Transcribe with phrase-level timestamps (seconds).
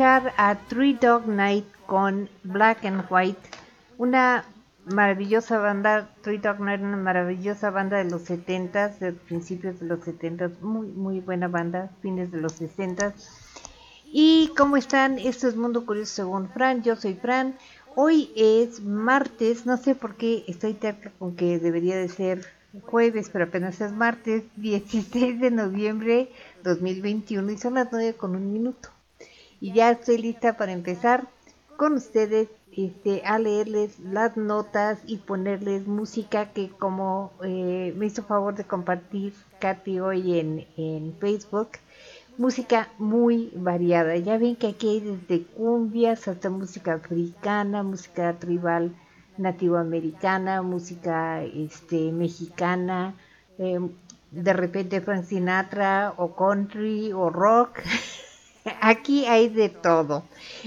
[0.00, 3.50] Escuchar a Three Dog Night con Black and White,
[3.98, 4.46] una
[4.86, 10.02] maravillosa banda, Three Dog Night, una maravillosa banda de los 70 de principios de los
[10.02, 13.12] 70 muy, muy buena banda, fines de los 60
[14.06, 15.18] ¿Y cómo están?
[15.18, 17.58] Esto es Mundo Curioso según Fran, yo soy Fran.
[17.94, 22.46] Hoy es martes, no sé por qué estoy terca con que debería de ser
[22.86, 26.30] jueves, pero apenas es martes, 16 de noviembre
[26.64, 28.88] 2021 y son las 9 con un minuto.
[29.60, 31.28] Y ya estoy lista para empezar
[31.76, 38.22] con ustedes este, a leerles las notas y ponerles música que como eh, me hizo
[38.22, 41.70] favor de compartir Katy hoy en, en Facebook,
[42.38, 44.16] música muy variada.
[44.16, 48.94] Ya ven que aquí hay desde cumbias hasta música africana, música tribal
[49.36, 53.14] nativoamericana, música este, mexicana,
[53.58, 53.80] eh,
[54.30, 57.80] de repente Frank Sinatra o country o rock.
[58.80, 60.24] Aquí hay de todo.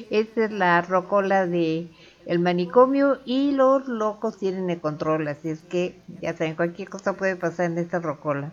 [0.10, 1.88] Esta es la rocola de
[2.26, 7.14] el manicomio y los locos tienen el control, así es que ya saben, cualquier cosa
[7.14, 8.52] puede pasar en esta rocola.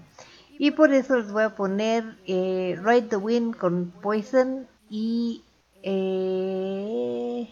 [0.58, 5.42] Y por eso les voy a poner eh, Ride the Wind con Poison y
[5.82, 7.48] eh,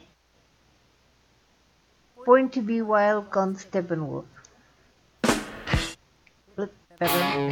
[2.24, 4.26] Point to Be Wild con Steppenwolf.
[6.98, 7.50] Perdón.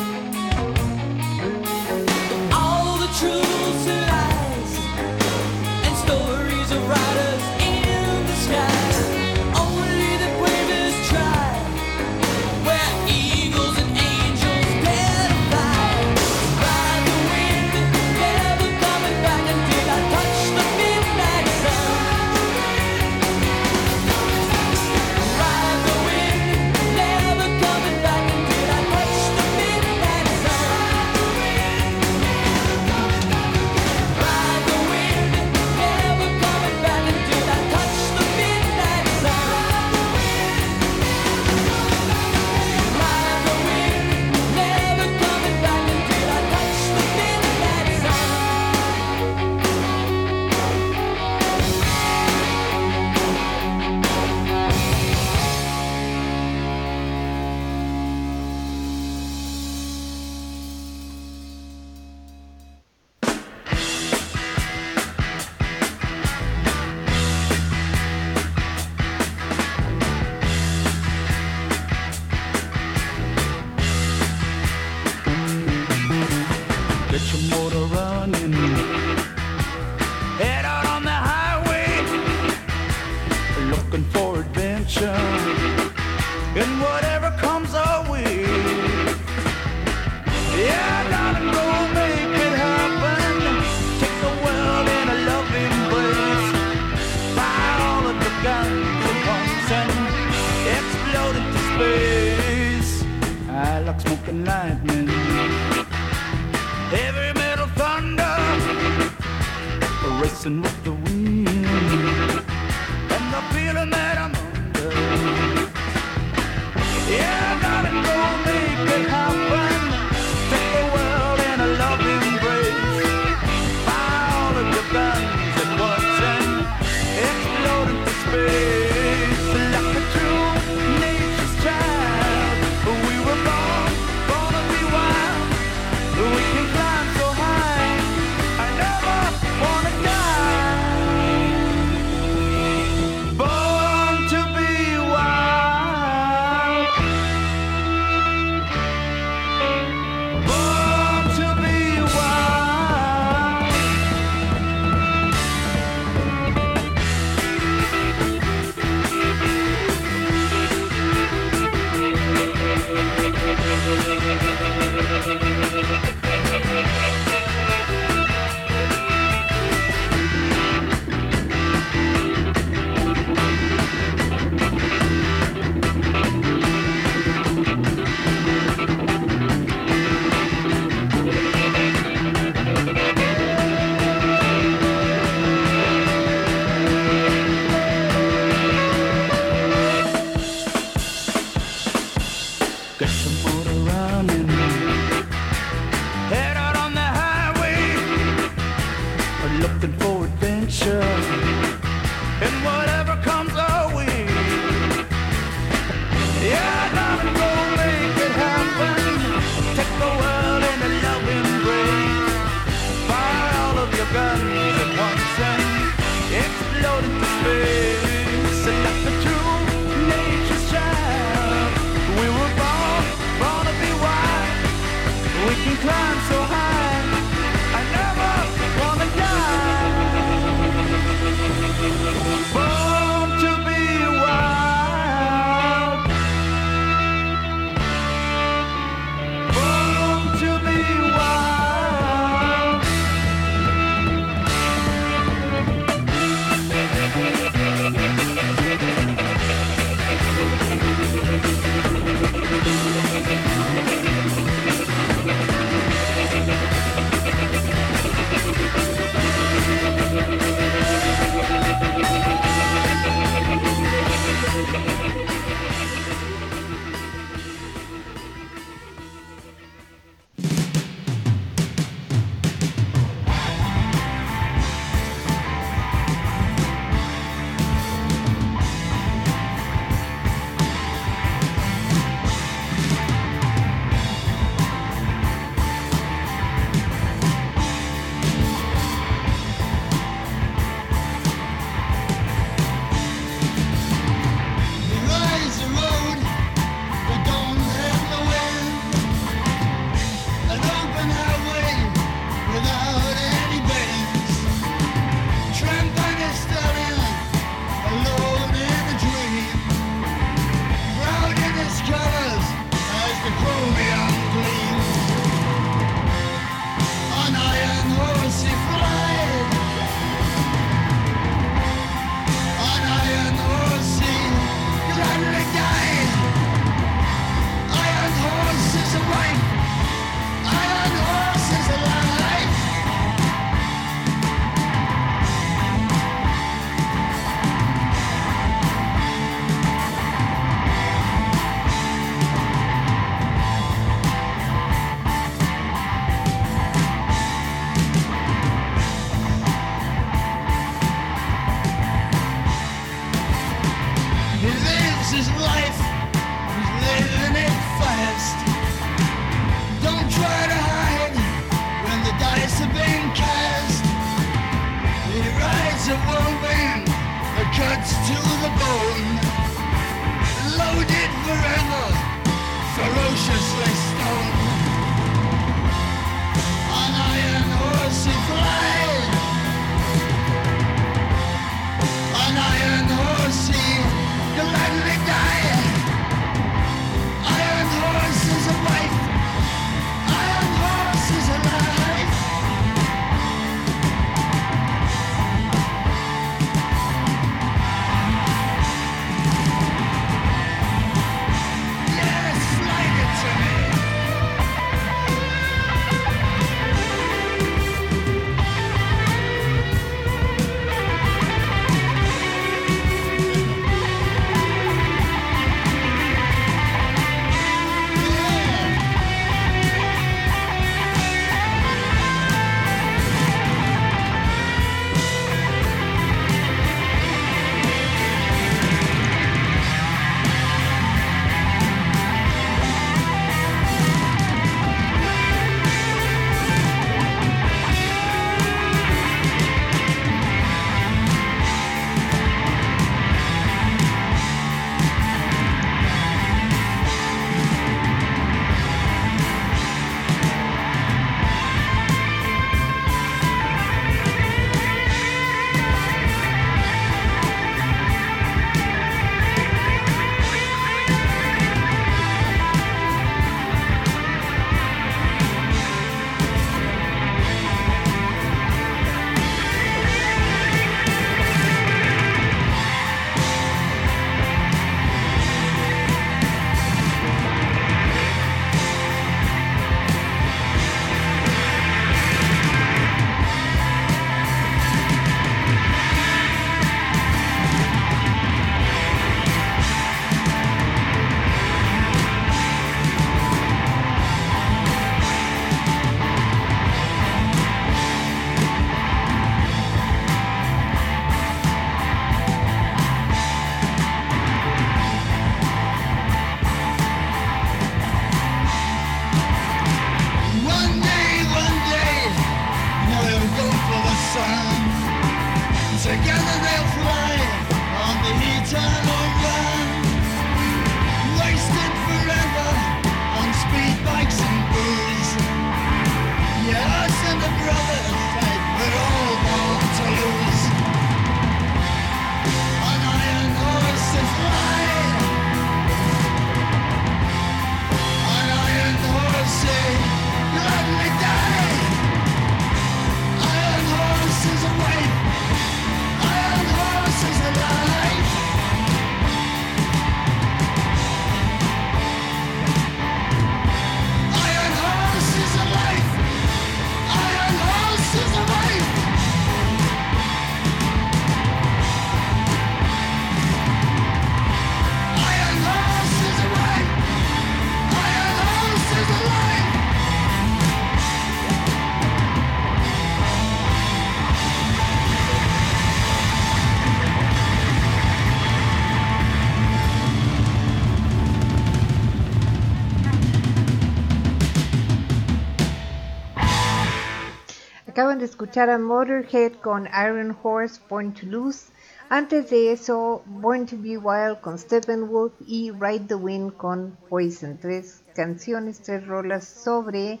[588.32, 591.50] Escuchar a Motorhead con Iron Horse, Born to Lose.
[591.90, 597.36] Antes de eso, Born to Be Wild con Steppenwolf y Ride the Wind con Poison.
[597.36, 600.00] Tres canciones, tres rolas sobre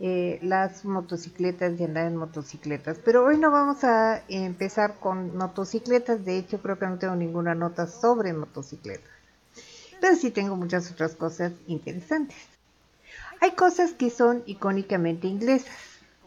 [0.00, 2.98] eh, las motocicletas y andar en motocicletas.
[3.04, 6.24] Pero hoy no vamos a empezar con motocicletas.
[6.24, 9.08] De hecho, creo que no tengo ninguna nota sobre motocicletas.
[10.00, 12.38] Pero sí tengo muchas otras cosas interesantes.
[13.40, 15.72] Hay cosas que son icónicamente inglesas,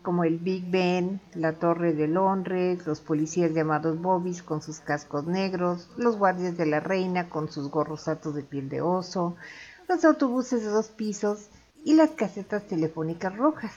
[0.02, 5.26] como el Big Ben, la Torre de Londres, los policías llamados bobbies con sus cascos
[5.26, 9.36] negros, los guardias de la reina con sus gorros altos de piel de oso,
[9.88, 11.50] los autobuses de dos pisos
[11.84, 13.74] y las casetas telefónicas rojas.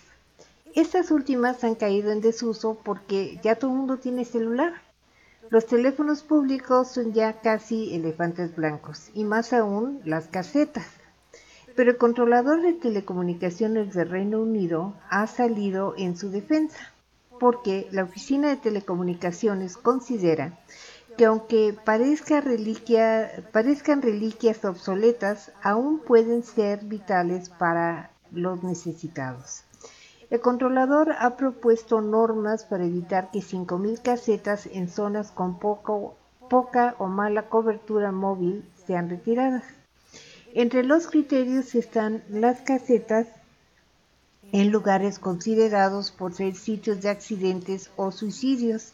[0.74, 4.72] Estas últimas han caído en desuso porque ya todo el mundo tiene celular.
[5.50, 10.86] Los teléfonos públicos son ya casi elefantes blancos y más aún las casetas.
[11.76, 16.92] Pero el controlador de telecomunicaciones del Reino Unido ha salido en su defensa,
[17.40, 20.58] porque la Oficina de Telecomunicaciones considera
[21.16, 22.42] que aunque parezcan
[24.02, 29.64] reliquias obsoletas, aún pueden ser vitales para los necesitados.
[30.30, 37.06] El controlador ha propuesto normas para evitar que 5.000 casetas en zonas con poca o
[37.06, 39.62] mala cobertura móvil sean retiradas.
[40.56, 43.26] Entre los criterios están las casetas
[44.52, 48.92] en lugares considerados por ser sitios de accidentes o suicidios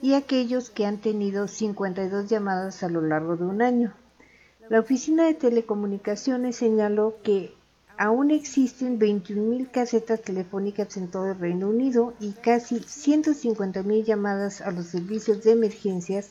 [0.00, 3.92] y aquellos que han tenido 52 llamadas a lo largo de un año.
[4.70, 7.54] La Oficina de Telecomunicaciones señaló que
[7.98, 14.70] aún existen 21.000 casetas telefónicas en todo el Reino Unido y casi 150.000 llamadas a
[14.70, 16.30] los servicios de emergencias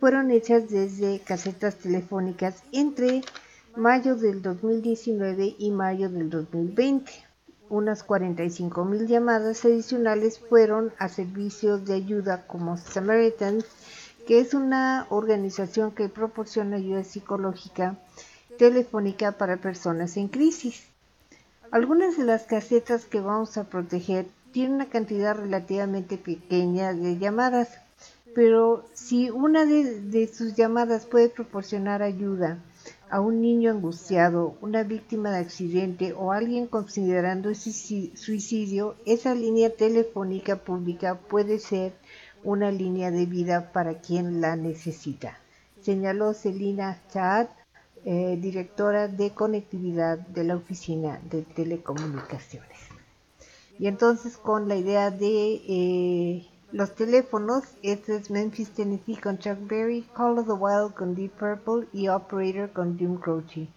[0.00, 3.20] fueron hechas desde casetas telefónicas entre
[3.76, 7.10] mayo del 2019 y mayo del 2020.
[7.68, 13.64] Unas 45.000 llamadas adicionales fueron a servicios de ayuda como Samaritans,
[14.28, 17.98] que es una organización que proporciona ayuda psicológica
[18.58, 20.84] telefónica para personas en crisis.
[21.72, 27.70] Algunas de las casetas que vamos a proteger tienen una cantidad relativamente pequeña de llamadas,
[28.36, 32.58] pero si una de, de sus llamadas puede proporcionar ayuda
[33.14, 40.56] a un niño angustiado, una víctima de accidente o alguien considerando suicidio, esa línea telefónica
[40.56, 41.92] pública puede ser
[42.42, 45.38] una línea de vida para quien la necesita,
[45.80, 47.46] señaló Celina Chad,
[48.04, 52.80] eh, directora de conectividad de la Oficina de Telecomunicaciones.
[53.78, 59.58] Y entonces con la idea de eh, los teléfonos, este es Memphis, Tennessee con Chuck
[59.68, 63.68] Berry, Call of the Wild con Deep Purple y Operator con Jim Croce.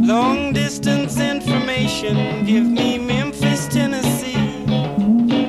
[0.00, 4.64] Long distance information, give me Memphis, Tennessee.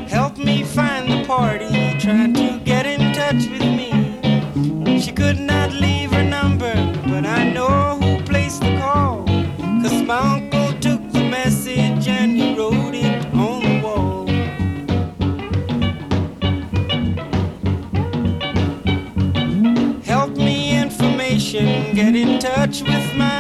[0.10, 5.00] Help me find the party, trying to get in touch with me.
[5.00, 5.93] She could not leave
[21.94, 23.33] get in touch with my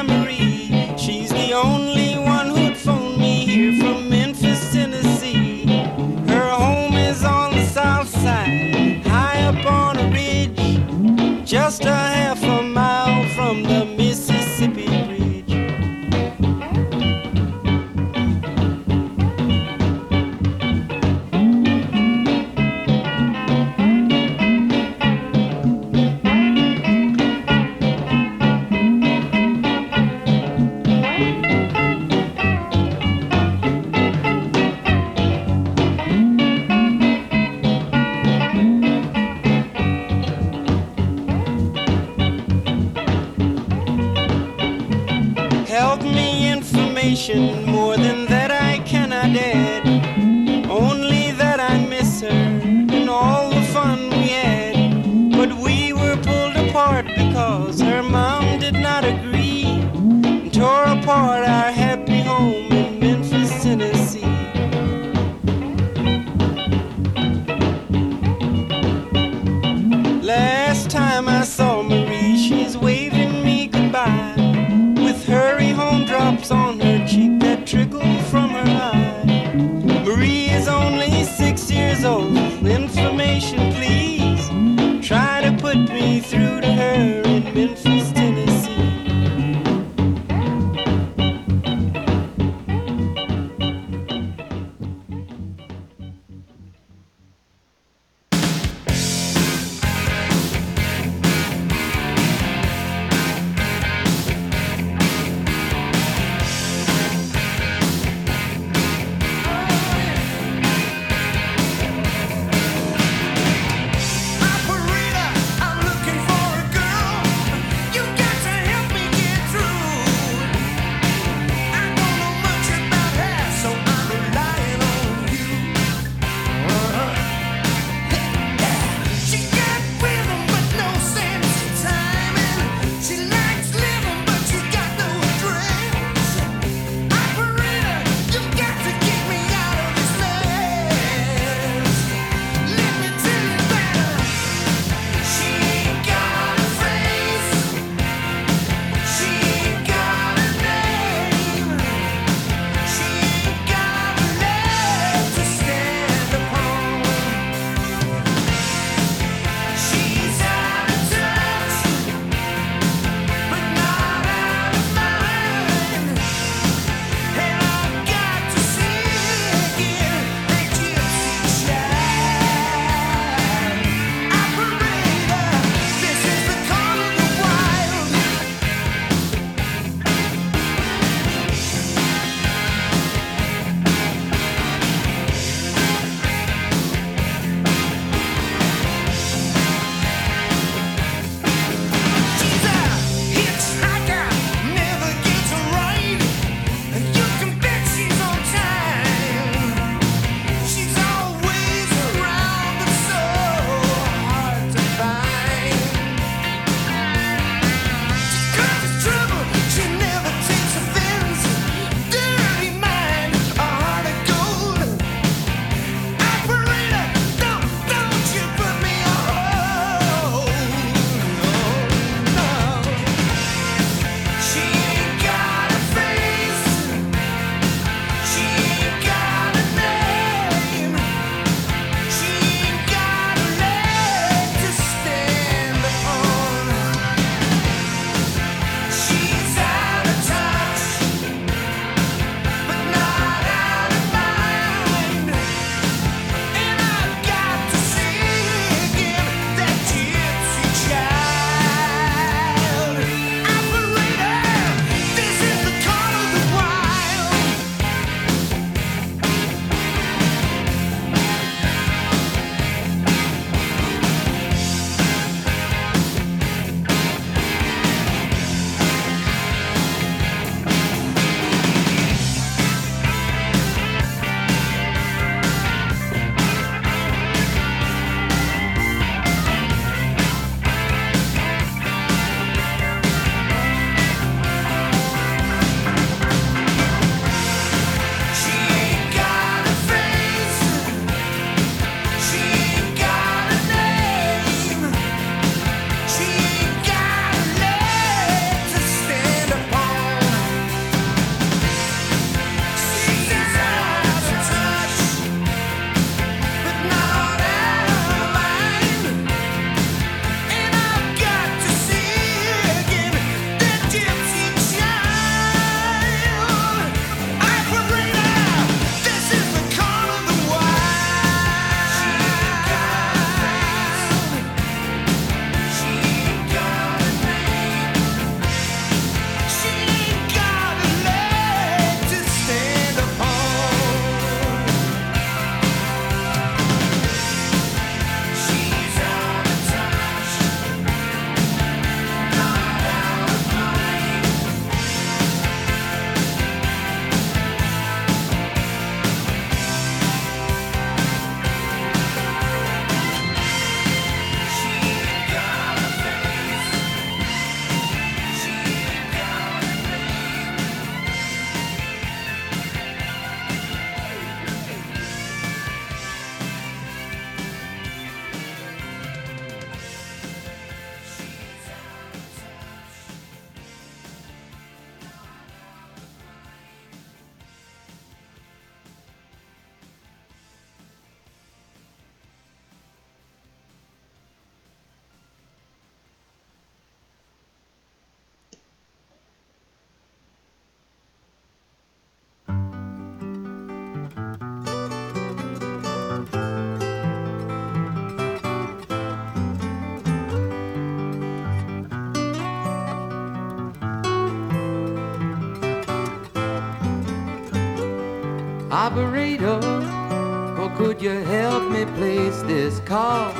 [411.03, 413.33] you help me place this call?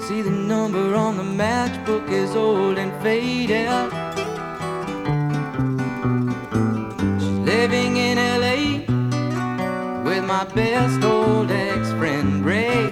[0.00, 3.68] See the number on the matchbook is old and faded.
[7.20, 8.82] She's living in LA
[10.02, 12.90] with my best old ex-friend Ray.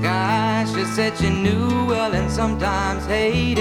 [0.00, 3.51] Gosh, she said she knew well and sometimes hated.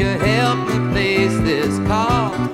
[0.00, 2.49] You help me place this call?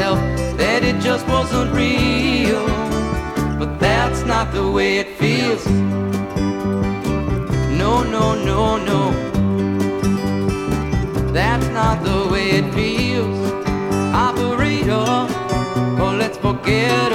[0.00, 0.18] Myself
[0.56, 2.66] that it just wasn't real.
[3.58, 5.66] But that's not the way it feels.
[7.82, 9.02] No, no, no, no.
[11.32, 13.52] That's not the way it feels.
[14.14, 15.04] Operator,
[16.02, 17.12] oh, let's forget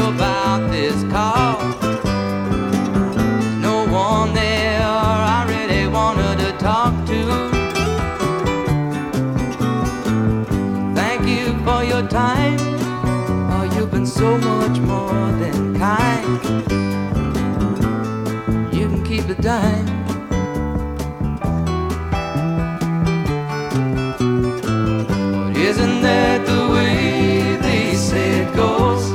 [16.25, 16.31] You
[18.89, 19.85] can keep the dime.
[24.17, 29.11] But isn't that the way they say it goes?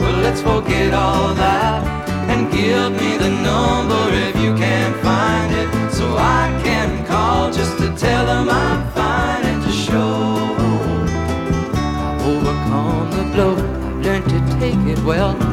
[0.00, 1.84] Well, let's forget all that
[2.30, 7.76] and give me the number if you can't find it, so I can call just
[7.76, 10.46] to tell them I'm fine and to show
[11.74, 13.54] I've overcome the blow.
[13.54, 15.51] I've learned to take it well.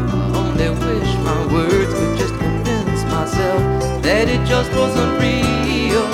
[1.29, 3.61] My words could just convince myself
[4.01, 6.07] that it just wasn't real.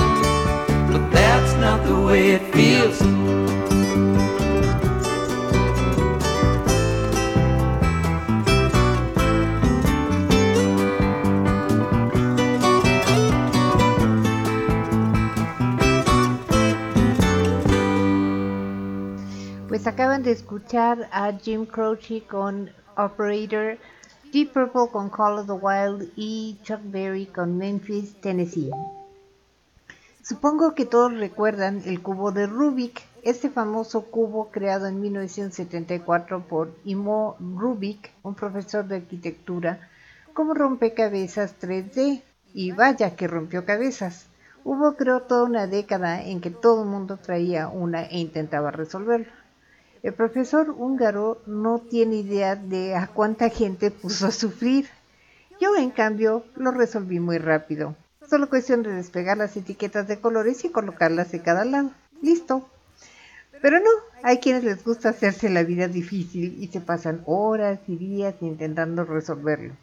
[0.92, 3.00] But that's not the way it feels.
[19.70, 23.78] Pues acaban de escuchar a Jim Croce con Operator,
[24.36, 28.70] Deep Purple con Call of the Wild y Chuck Berry con Memphis, Tennessee.
[30.22, 36.76] Supongo que todos recuerdan el cubo de Rubik, este famoso cubo creado en 1974 por
[36.84, 39.88] Imo Rubik, un profesor de arquitectura,
[40.34, 42.22] como rompecabezas 3D.
[42.54, 44.26] Y vaya que rompió cabezas.
[44.66, 49.32] Hubo creo toda una década en que todo el mundo traía una e intentaba resolverlo.
[50.06, 54.88] El profesor húngaro no tiene idea de a cuánta gente puso a sufrir.
[55.60, 57.96] Yo, en cambio, lo resolví muy rápido.
[58.30, 61.90] Solo cuestión de despegar las etiquetas de colores y colocarlas de cada lado.
[62.22, 62.70] Listo.
[63.64, 63.90] Pero no,
[64.22, 69.06] hay quienes les gusta hacerse la vida difícil y se pasan horas y días intentando
[69.06, 69.74] resolverlo.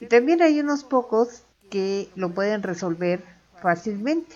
[0.00, 3.22] Y también hay unos pocos que lo pueden resolver
[3.62, 4.34] fácilmente.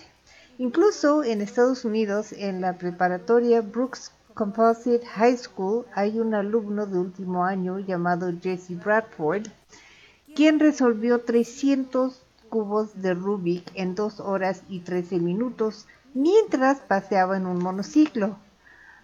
[0.57, 6.99] Incluso en Estados Unidos, en la preparatoria Brooks Composite High School, hay un alumno de
[6.99, 9.47] último año llamado Jesse Bradford,
[10.35, 17.45] quien resolvió 300 cubos de Rubik en 2 horas y 13 minutos mientras paseaba en
[17.45, 18.37] un monociclo.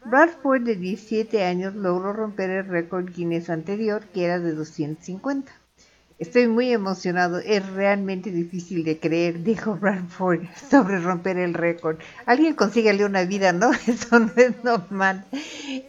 [0.04, 5.50] Bradford, de 17 años, logró romper el récord Guinness anterior, que era de 250.
[6.22, 11.98] Estoy muy emocionado, es realmente difícil de creer, dijo Bradford sobre romper el récord.
[12.28, 13.72] Alguien consígale una vida, ¿no?
[13.88, 15.26] Eso no es normal.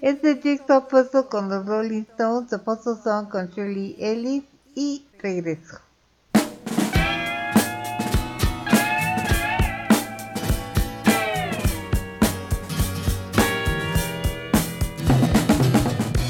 [0.00, 5.04] Este texto ha puesto con los Rolling Stones, The Puzzle Song con Shirley Ellis y
[5.18, 5.80] regreso.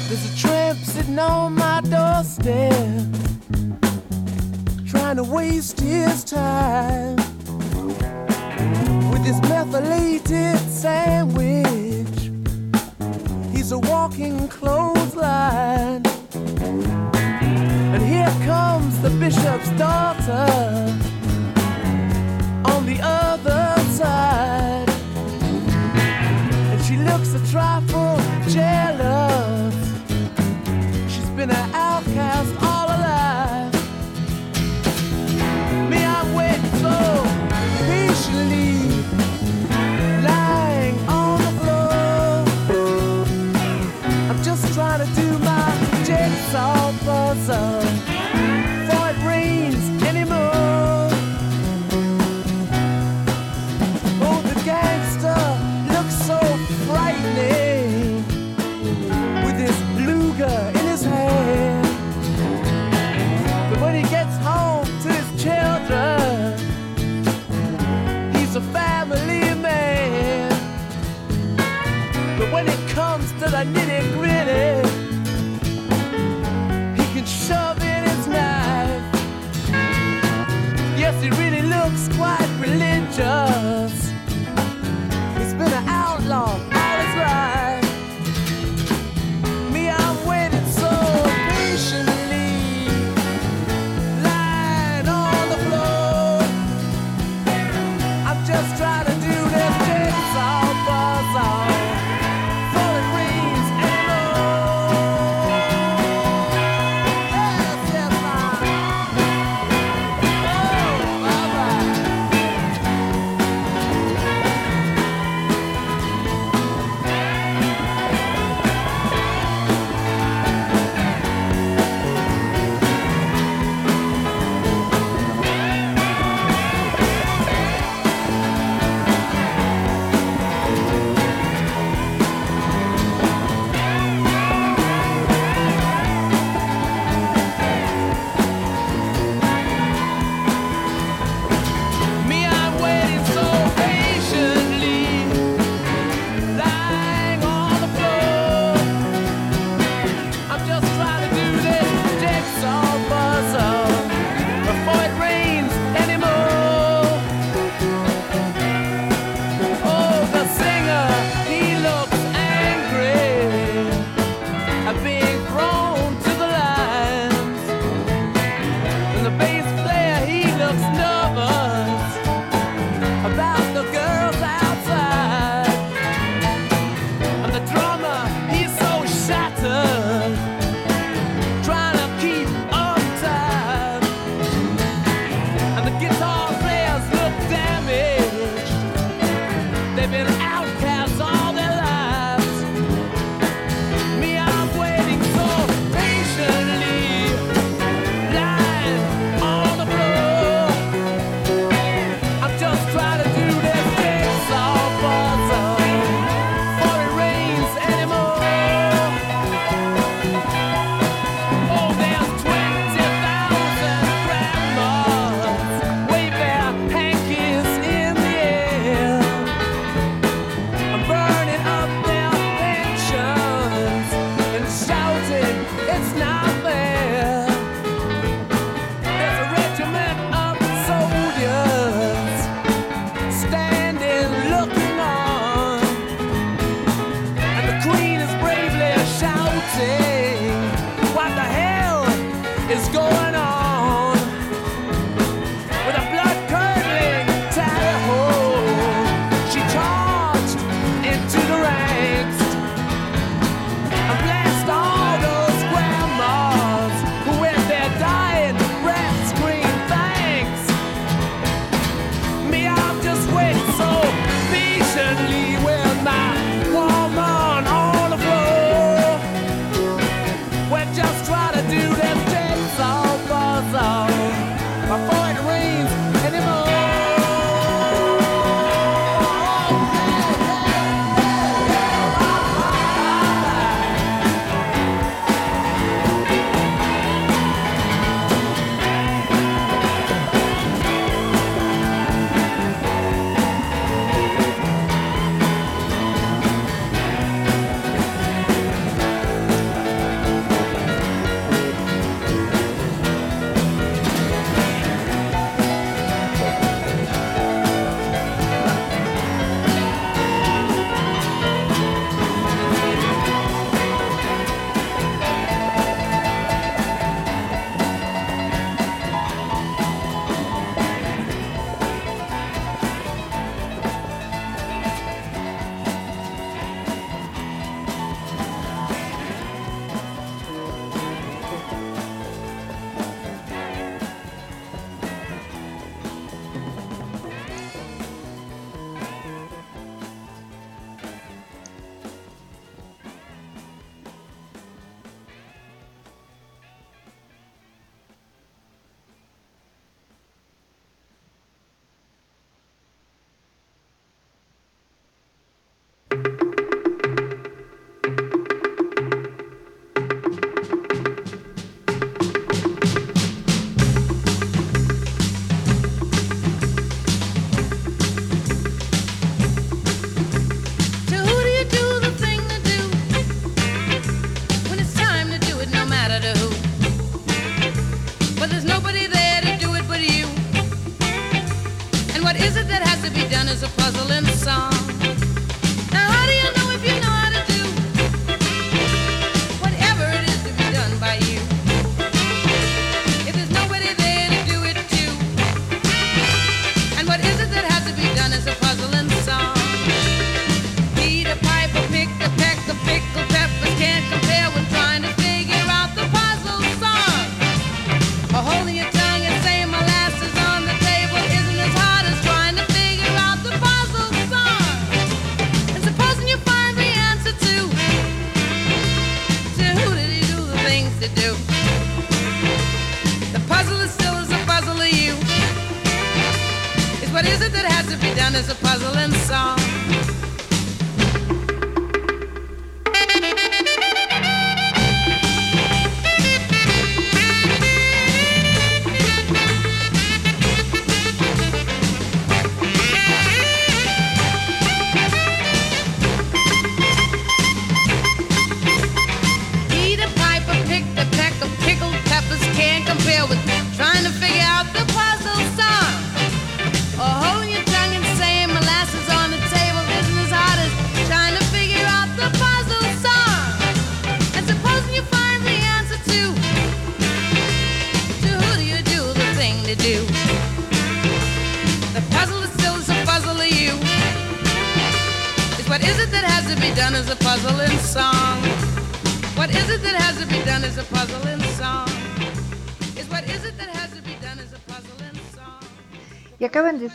[0.09, 3.22] There's a tramp sitting on my doorstep.
[4.93, 7.15] trying to waste his time
[9.09, 12.19] with his methylated sandwich.
[13.51, 16.05] He's a walking clothesline.
[17.93, 20.45] And here comes the bishop's daughter
[22.71, 24.89] on the other side.
[26.71, 29.73] And she looks a trifle jealous.
[31.11, 32.72] She's been an outcast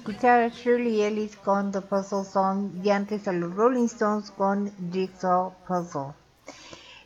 [0.09, 4.73] escuchar a Shirley Ellis con The Puzzle Song y antes a los Rolling Stones con
[4.91, 6.15] Jigsaw Puzzle.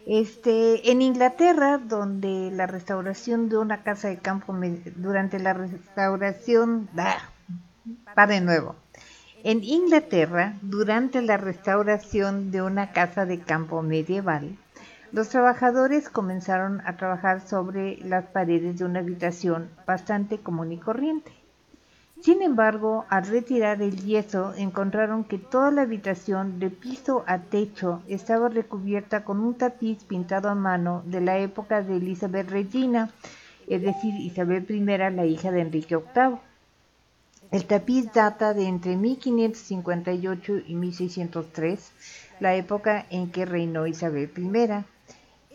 [0.06, 4.56] Este, en Inglaterra, donde la restauración de una casa de campo,
[4.94, 7.16] durante la restauración, ¡ah!
[8.16, 8.76] va de nuevo.
[9.42, 14.56] En Inglaterra, durante la restauración de una casa de campo medieval,
[15.10, 21.41] los trabajadores comenzaron a trabajar sobre las paredes de una habitación bastante común y corriente.
[22.22, 28.00] Sin embargo, al retirar el yeso, encontraron que toda la habitación, de piso a techo,
[28.06, 33.10] estaba recubierta con un tapiz pintado a mano de la época de Elizabeth Regina,
[33.66, 36.38] es decir, Isabel I, la hija de Enrique VIII.
[37.50, 41.92] El tapiz data de entre 1558 y 1603,
[42.38, 44.84] la época en que reinó Isabel I.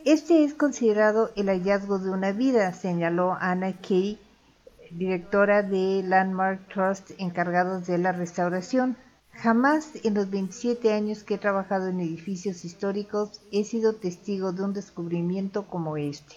[0.04, 4.20] Este es considerado el hallazgo de una vida, señaló Anna Kay,
[4.92, 8.98] directora de Landmark Trust encargados de la restauración.
[9.34, 14.64] Jamás en los 27 años que he trabajado en edificios históricos he sido testigo de
[14.64, 16.36] un descubrimiento como este.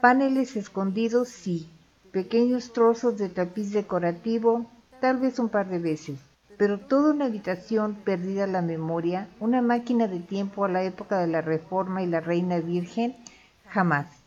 [0.00, 1.68] Paneles escondidos, sí.
[2.10, 4.66] Pequeños trozos de tapiz decorativo,
[5.00, 6.18] tal vez un par de veces.
[6.56, 11.20] Pero toda una habitación perdida a la memoria, una máquina de tiempo a la época
[11.20, 13.14] de la Reforma y la Reina Virgen,
[13.68, 14.17] jamás.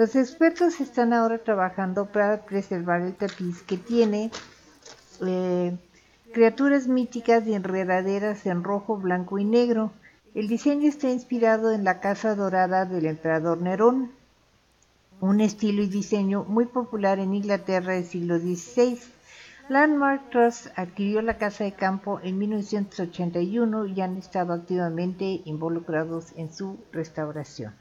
[0.00, 4.30] Los expertos están ahora trabajando para preservar el tapiz que tiene
[5.20, 5.76] eh,
[6.32, 9.92] criaturas míticas y enredaderas en rojo, blanco y negro.
[10.34, 14.10] El diseño está inspirado en la Casa Dorada del emperador Nerón,
[15.20, 18.98] un estilo y diseño muy popular en Inglaterra del siglo XVI.
[19.68, 26.50] Landmark Trust adquirió la casa de campo en 1981 y han estado activamente involucrados en
[26.50, 27.74] su restauración.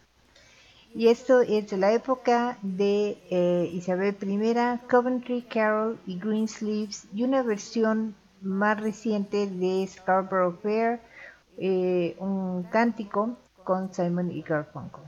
[0.96, 7.24] Y esto es de la época de eh, Isabel I, Coventry Carol y Greensleeves y
[7.24, 11.00] una versión más reciente de Scarborough Fair,
[11.58, 15.04] eh, un cántico con Simon y Garfunkel.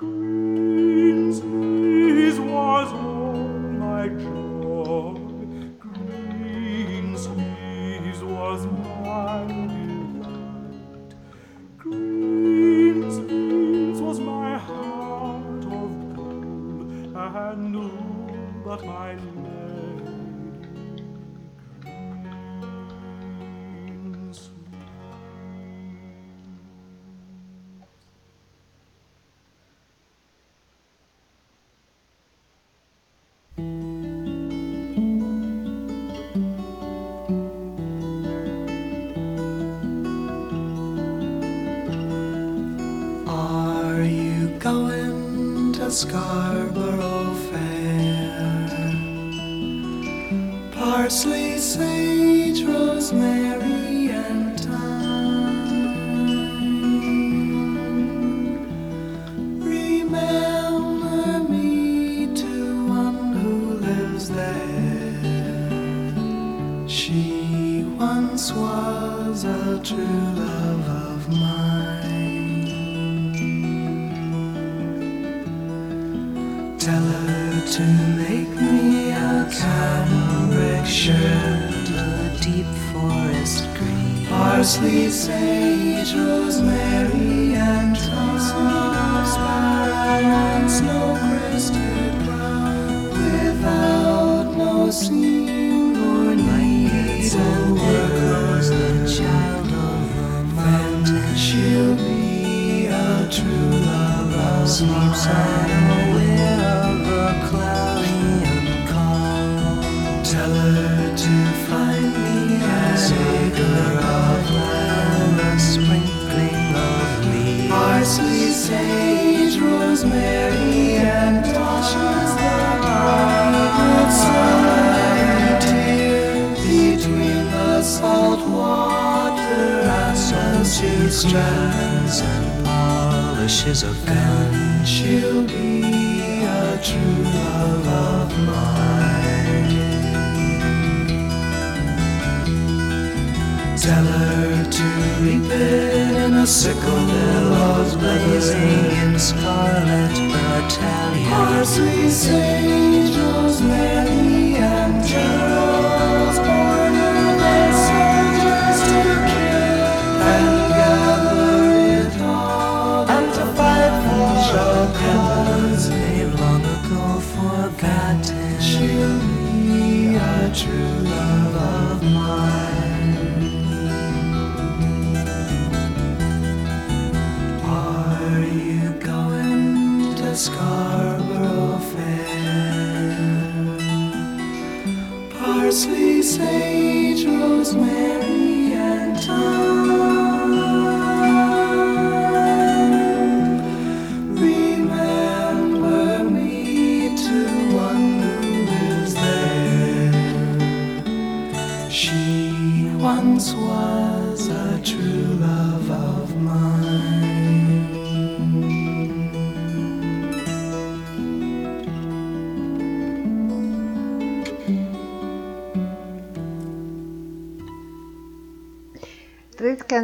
[0.00, 0.29] Greensleeves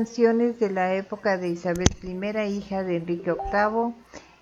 [0.07, 3.93] de la época de Isabel I, hija de Enrique VIII.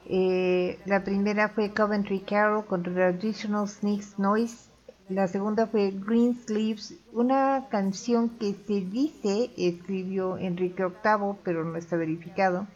[0.07, 4.69] Eh, la primera fue Coventry Carol con Traditional Sneaks Noise.
[5.09, 11.79] La segunda fue Green Sleeves, una canción que se dice escribió Enrique VIII, pero no
[11.79, 12.67] está verificado.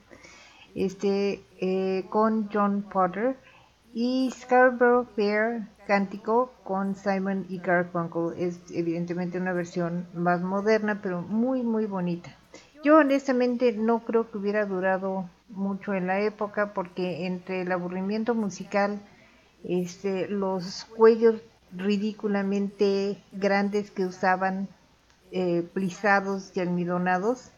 [0.75, 3.37] Este, eh, con John Potter.
[3.93, 8.33] Y Scarborough Fair Cántico con Simon y Garfunkel.
[8.39, 12.31] Es evidentemente una versión más moderna, pero muy, muy bonita.
[12.89, 18.35] Yo honestamente no creo que hubiera durado mucho en la época porque entre el aburrimiento
[18.35, 18.99] musical,
[19.63, 21.43] este, los cuellos
[21.77, 24.69] ridículamente grandes que usaban,
[25.33, 27.51] eh, plisados y almidonados,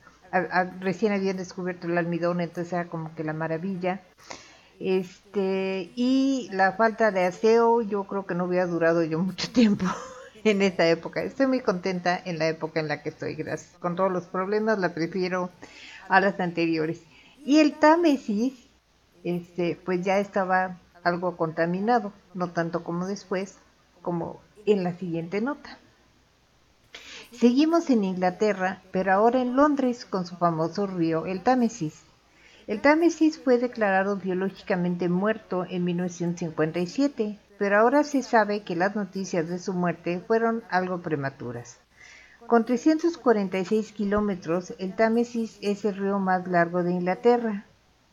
[0.81, 4.01] recién habían descubierto el almidón, entonces era como que la maravilla.
[4.81, 9.87] Este, y la falta de aseo, yo creo que no hubiera durado yo mucho tiempo
[10.45, 11.23] en esa época.
[11.23, 13.77] Estoy muy contenta en la época en la que estoy, gracias.
[13.79, 15.51] Con todos los problemas, la prefiero
[16.09, 17.03] a las anteriores.
[17.45, 18.55] Y el Támesis,
[19.25, 23.57] este, pues ya estaba algo contaminado, no tanto como después,
[24.03, 25.79] como en la siguiente nota.
[27.33, 32.03] Seguimos en Inglaterra, pero ahora en Londres con su famoso río, el Támesis.
[32.67, 39.47] El Támesis fue declarado biológicamente muerto en 1957, pero ahora se sabe que las noticias
[39.47, 41.79] de su muerte fueron algo prematuras.
[42.47, 47.67] Con 346 kilómetros, el Támesis es el río más largo de Inglaterra.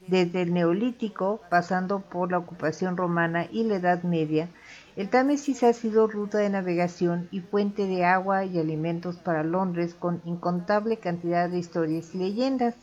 [0.06, 4.50] Desde el Neolítico, pasando por la ocupación romana y la Edad Media,
[4.98, 9.96] el Támesis ha sido ruta de navegación y fuente de agua y alimentos para Londres
[9.98, 12.76] con incontable cantidad de historias y leyendas.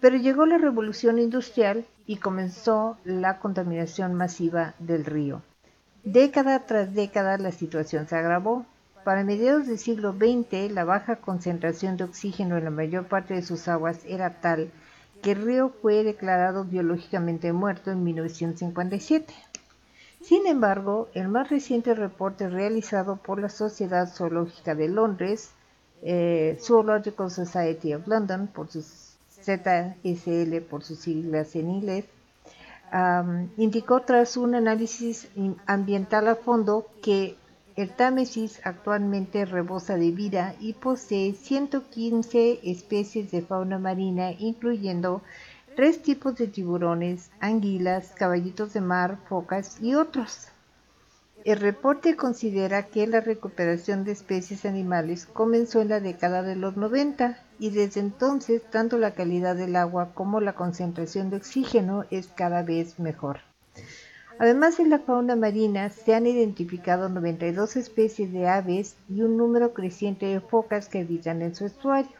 [0.00, 5.42] Pero llegó la revolución industrial y comenzó la contaminación masiva del río.
[6.12, 8.64] Década tras década la situación se agravó.
[9.04, 13.42] Para mediados del siglo XX, la baja concentración de oxígeno en la mayor parte de
[13.42, 14.70] sus aguas era tal
[15.20, 19.34] que el río fue declarado biológicamente muerto en 1957.
[20.22, 25.50] Sin embargo, el más reciente reporte realizado por la Sociedad Zoológica de Londres,
[26.00, 32.06] eh, Zoological Society of London, por ZSL por sus siglas en inglés,
[32.92, 35.28] am, indicó tras un análisis
[35.66, 37.36] ambiental a fondo que
[37.76, 45.22] el Támesis actualmente rebosa de vida y posee 115 especies de fauna marina, incluyendo
[45.76, 50.48] tres tipos de tiburones, anguilas, caballitos de mar, focas y otros.
[51.44, 56.76] El reporte considera que la recuperación de especies animales comenzó en la década de los
[56.76, 62.26] 90 y desde entonces tanto la calidad del agua como la concentración de oxígeno es
[62.28, 63.40] cada vez mejor.
[64.40, 69.72] Además de la fauna marina, se han identificado 92 especies de aves y un número
[69.74, 72.16] creciente de focas que habitan en su estuario.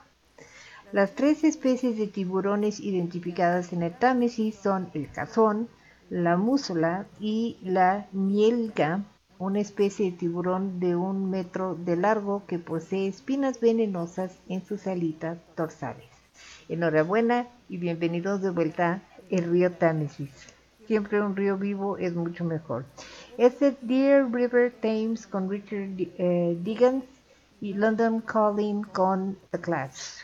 [0.91, 5.69] Las tres especies de tiburones identificadas en el Támesis son el cazón,
[6.11, 9.03] la músola y la mielga,
[9.39, 14.87] una especie de tiburón de un metro de largo que posee espinas venenosas en sus
[14.87, 16.07] alitas dorsales.
[16.69, 20.31] Enhorabuena y bienvenidos de vuelta el río Támesis.
[20.87, 22.87] Siempre un río vivo es mucho mejor.
[23.37, 26.57] Este Deer River Thames con Richard eh,
[27.61, 30.23] y London Calling con The Clash.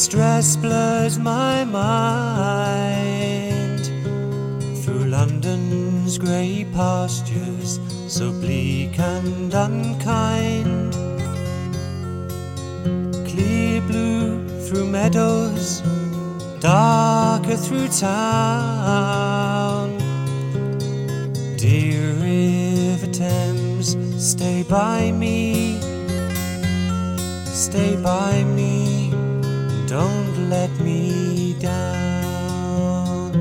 [0.00, 3.84] Distress blurs my mind
[4.82, 7.78] through London's grey pastures,
[8.08, 10.94] so bleak and unkind.
[13.28, 15.82] Clear blue through meadows,
[16.60, 19.98] darker through town.
[21.58, 25.78] Dear River Thames, stay by me,
[27.44, 28.59] stay by me,
[29.90, 33.32] don't let me down.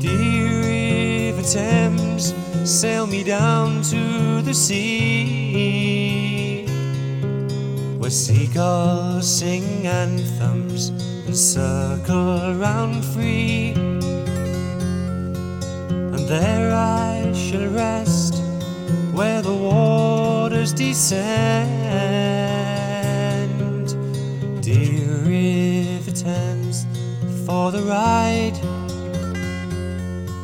[0.00, 2.32] Dear River Thames,
[2.64, 5.06] sail me down to the sea,
[7.98, 10.88] where seagulls sing anthems
[11.26, 13.85] and circle round free.
[16.38, 18.34] There I shall rest,
[19.14, 21.16] where the waters descend.
[24.60, 26.84] Dear River Thames,
[27.46, 28.52] for the ride.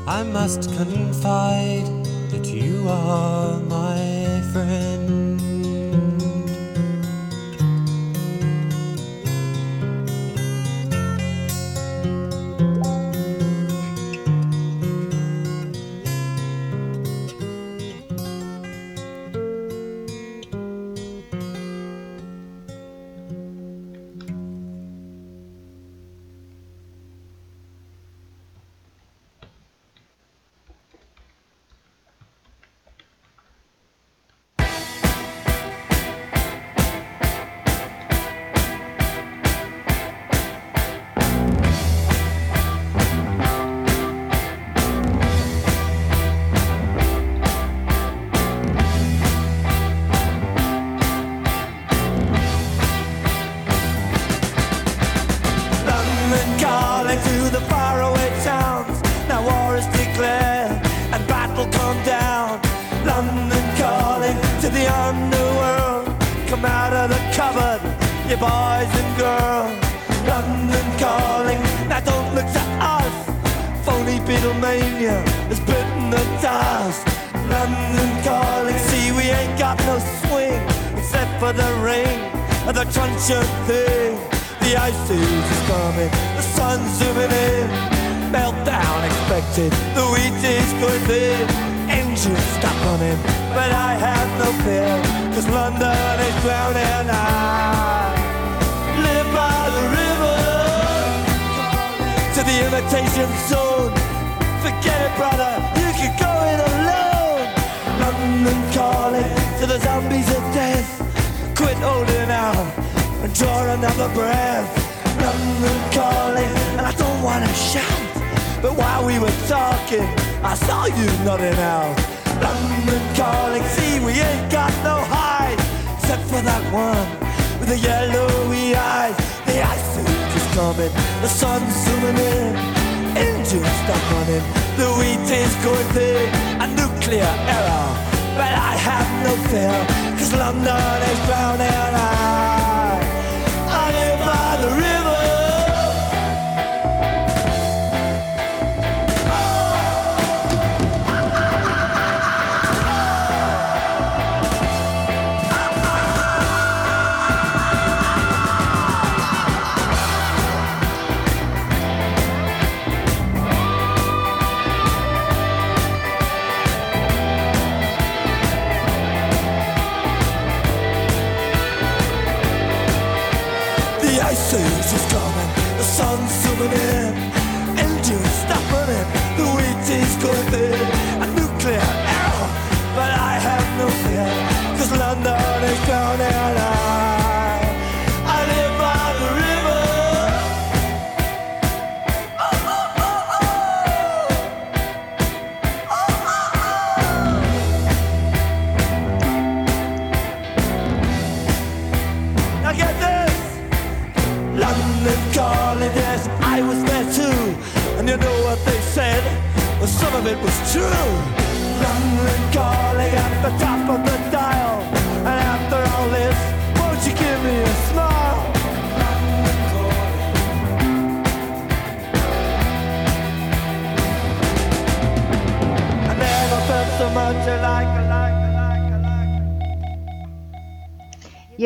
[0.06, 1.86] I must confide
[2.30, 5.01] that you are my friend.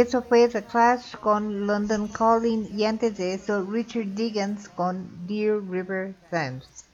[0.07, 5.61] Eso fue The Clash con London Calling y antes de eso Richard Diggins con Deer
[5.69, 6.85] River Thames.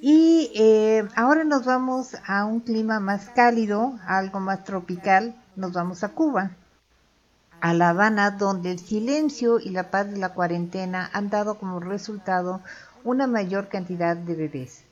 [0.00, 6.04] Y eh, ahora nos vamos a un clima más cálido, algo más tropical, nos vamos
[6.04, 6.52] a Cuba,
[7.60, 11.80] a La Habana, donde el silencio y la paz de la cuarentena han dado como
[11.80, 12.62] resultado
[13.04, 14.85] una mayor cantidad de bebés.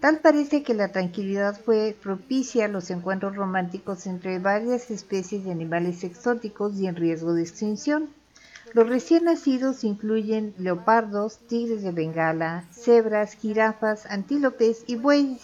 [0.00, 5.50] Tal parece que la tranquilidad fue propicia a los encuentros románticos entre varias especies de
[5.50, 8.10] animales exóticos y en riesgo de extinción.
[8.72, 15.42] Los recién nacidos incluyen leopardos, tigres de Bengala, cebras, jirafas, antílopes y bueyes.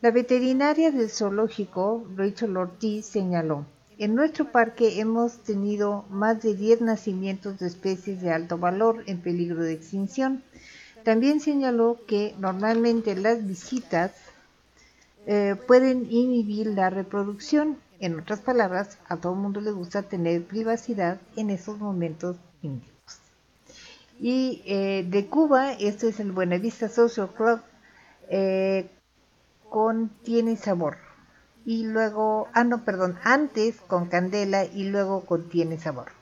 [0.00, 3.64] La veterinaria del zoológico, Rachel Ortiz, señaló,
[3.98, 9.22] en nuestro parque hemos tenido más de 10 nacimientos de especies de alto valor en
[9.22, 10.42] peligro de extinción.
[11.06, 14.10] También señaló que normalmente las visitas
[15.24, 17.78] eh, pueden inhibir la reproducción.
[18.00, 23.20] En otras palabras, a todo el mundo le gusta tener privacidad en esos momentos íntimos.
[24.18, 27.60] Y eh, de Cuba, este es el Buenavista Social Club
[28.28, 28.90] eh,
[29.70, 30.96] con Tiene Sabor.
[31.64, 36.15] Y luego, ah no, perdón, antes con Candela y luego con Tiene Sabor.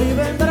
[0.00, 0.47] Y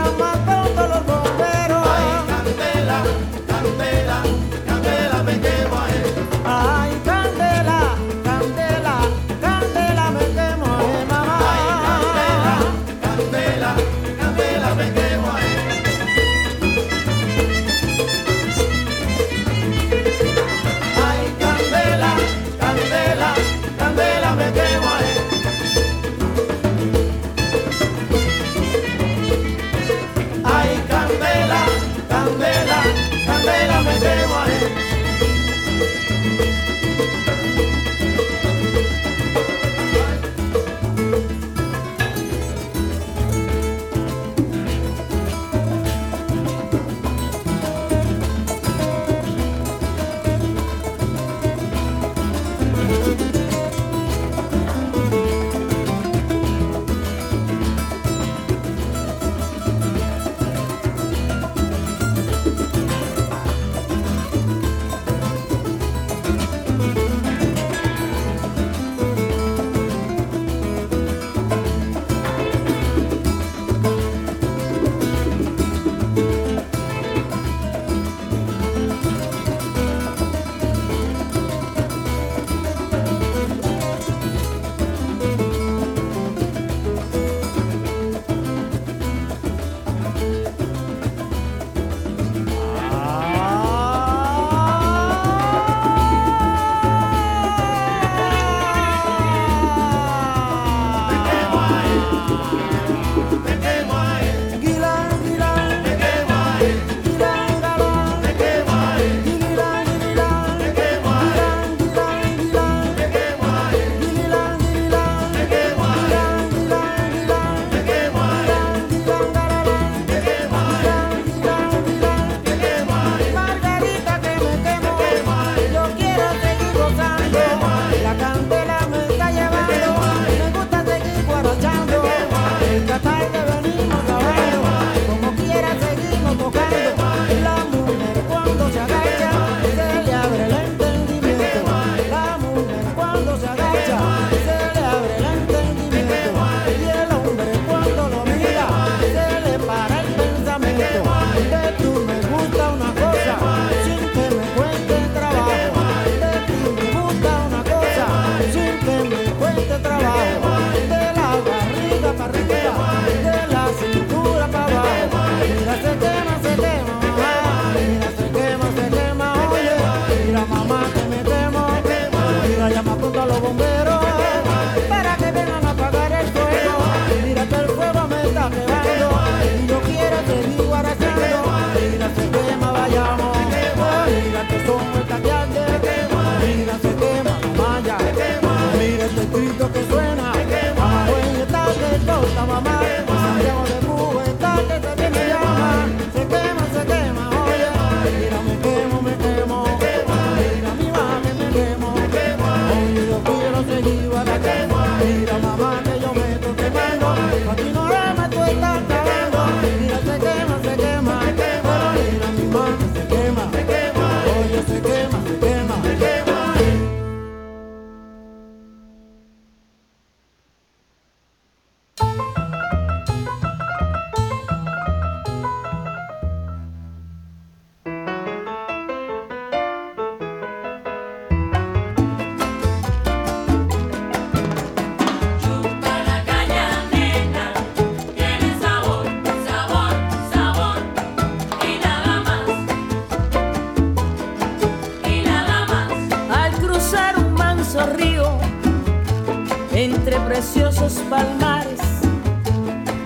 [250.38, 251.80] preciosos palmares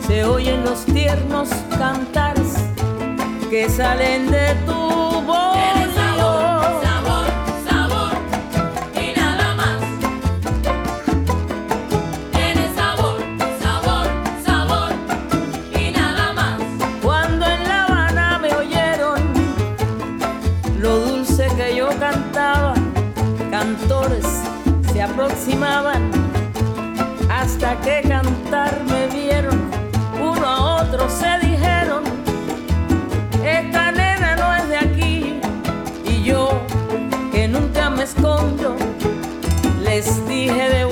[0.05, 1.47] se oyen los tiernos
[1.77, 2.57] cantares
[3.49, 5.53] que salen de tu voz.
[5.53, 7.25] Tienes sabor, sabor,
[7.69, 8.11] sabor
[8.95, 9.79] y nada más.
[12.33, 13.21] Tienes sabor,
[13.63, 14.07] sabor,
[14.45, 14.91] sabor
[15.79, 16.59] y nada más.
[17.01, 19.21] Cuando en La Habana me oyeron
[20.81, 22.73] lo dulce que yo cantaba,
[23.49, 24.25] cantores
[24.91, 25.90] se aproximaban
[27.71, 29.59] hasta que cantar me vieron,
[30.21, 32.03] uno a otro se dijeron,
[33.43, 35.39] esta nena no es de aquí,
[36.05, 36.61] y yo
[37.31, 38.75] que nunca me escondo,
[39.83, 40.85] les dije de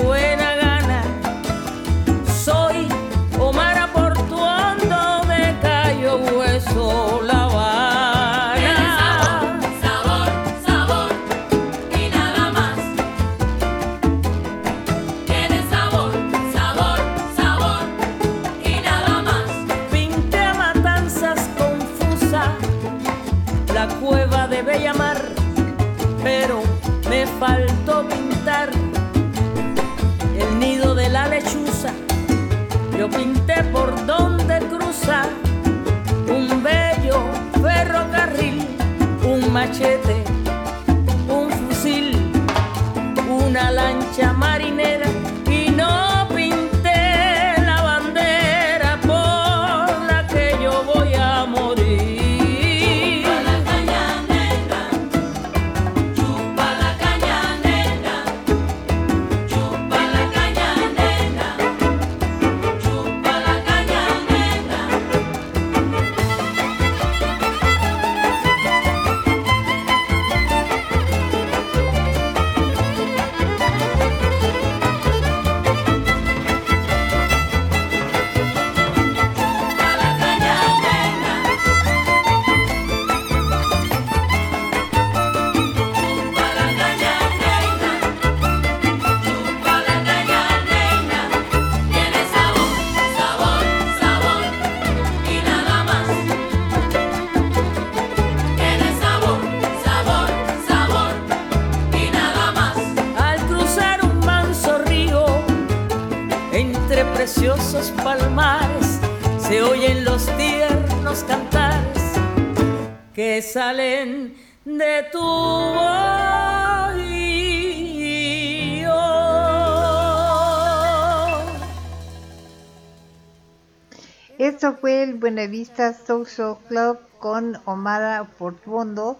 [125.93, 129.19] Social Club con Omar Portuondo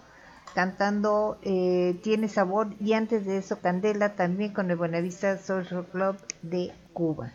[0.54, 6.16] cantando eh, Tiene Sabor y antes de eso Candela también con el Buenavista Social Club
[6.42, 7.32] de Cuba.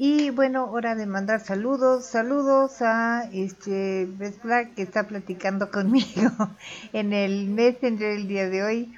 [0.00, 4.44] Y bueno, hora de mandar saludos, saludos a este Best
[4.76, 6.30] que está platicando conmigo
[6.92, 8.94] en el Messenger el día de hoy.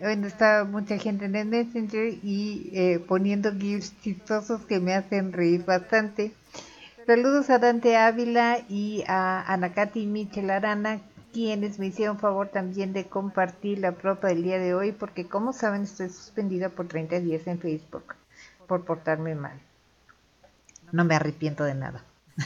[0.00, 5.32] Bueno, está mucha gente en el Messenger y eh, poniendo gifs chistosos que me hacen
[5.32, 6.32] reír bastante.
[7.08, 11.00] Saludos a Dante Ávila y a Anacati Michel Arana,
[11.32, 15.54] quienes me hicieron favor también de compartir la propa del día de hoy, porque como
[15.54, 18.14] saben estoy suspendida por 30 días en Facebook
[18.66, 19.58] por portarme mal.
[20.92, 22.04] No me arrepiento de nada.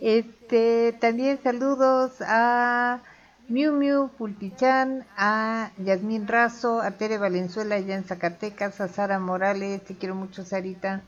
[0.00, 3.00] Este, también saludos a
[3.48, 9.84] Miu Miu Pulpichan, a Yasmín Razo, a Tere Valenzuela allá en Zacatecas, a Sara Morales,
[9.84, 11.02] te quiero mucho Sarita,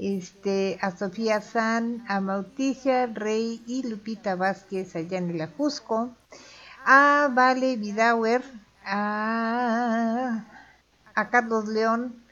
[0.00, 6.14] este, a Sofía San, a Mauticia Rey y Lupita Vázquez allá en el Ajusco,
[6.84, 8.42] a Vale Vidauer,
[8.84, 10.44] a,
[11.30, 12.22] Carlos León,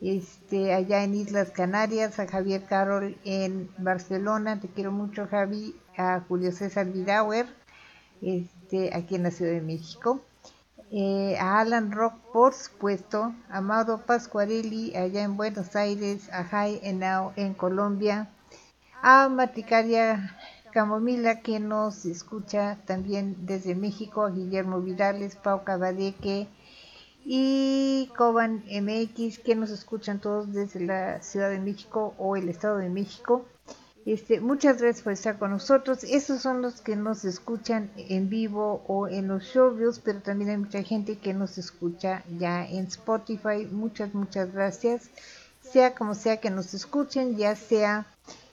[0.00, 6.20] este, allá en Islas Canarias, a Javier Carol en Barcelona, te quiero mucho Javi, a
[6.26, 7.46] Julio César Vidauer,
[8.20, 10.22] este, aquí en la Ciudad de México,
[10.94, 16.80] eh, a Alan Rock, por supuesto, a Mauro Pascuarelli allá en Buenos Aires, a Jai
[16.82, 18.28] Enao en Colombia,
[19.00, 20.36] a Maticaria
[20.70, 26.46] Camomila que nos escucha también desde México, a Guillermo Vidales, Pau Cabadeque
[27.24, 32.76] y Coban MX que nos escuchan todos desde la Ciudad de México o el Estado
[32.76, 33.46] de México.
[34.04, 36.02] Este, muchas gracias por estar con nosotros.
[36.02, 40.56] Esos son los que nos escuchan en vivo o en los showreels, pero también hay
[40.56, 43.68] mucha gente que nos escucha ya en Spotify.
[43.70, 45.08] Muchas, muchas gracias.
[45.60, 48.06] Sea como sea que nos escuchen, ya sea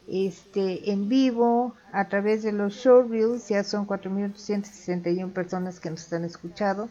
[0.08, 6.26] este en vivo a través de los showreels, ya son 4.861 personas que nos han
[6.26, 6.90] escuchado.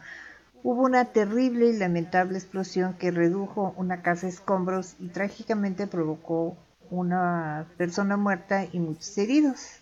[0.64, 6.58] hubo una terrible y lamentable explosión que redujo una casa a escombros y trágicamente provocó
[6.90, 9.77] una persona muerta y muchos heridos.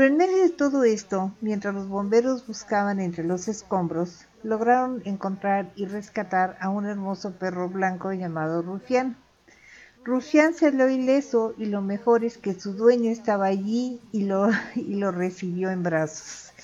[0.00, 5.72] Pero en medio de todo esto, mientras los bomberos buscaban entre los escombros, lograron encontrar
[5.76, 9.18] y rescatar a un hermoso perro blanco llamado Rufián.
[10.02, 14.94] Rufián salió ileso y lo mejor es que su dueño estaba allí y lo, y
[14.94, 16.54] lo recibió en brazos.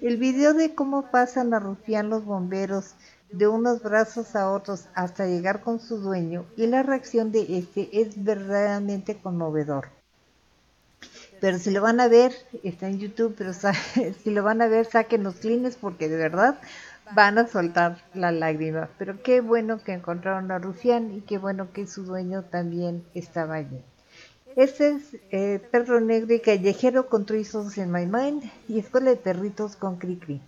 [0.00, 2.94] El video de cómo pasan a Rufián los bomberos
[3.32, 7.88] de unos brazos a otros hasta llegar con su dueño y la reacción de este
[8.00, 9.93] es verdaderamente conmovedor
[11.44, 13.52] pero si lo van a ver, está en YouTube, pero
[14.22, 16.58] si lo van a ver, saquen los clines porque de verdad
[17.14, 18.88] van a soltar la lágrima.
[18.96, 23.56] Pero qué bueno que encontraron a Rufián y qué bueno que su dueño también estaba
[23.56, 23.78] allí.
[24.56, 25.02] Este es
[25.32, 29.98] eh, Perro Negro y Callejero con Trizos en My Mind y Escuela de Perritos con
[29.98, 30.40] Cricri.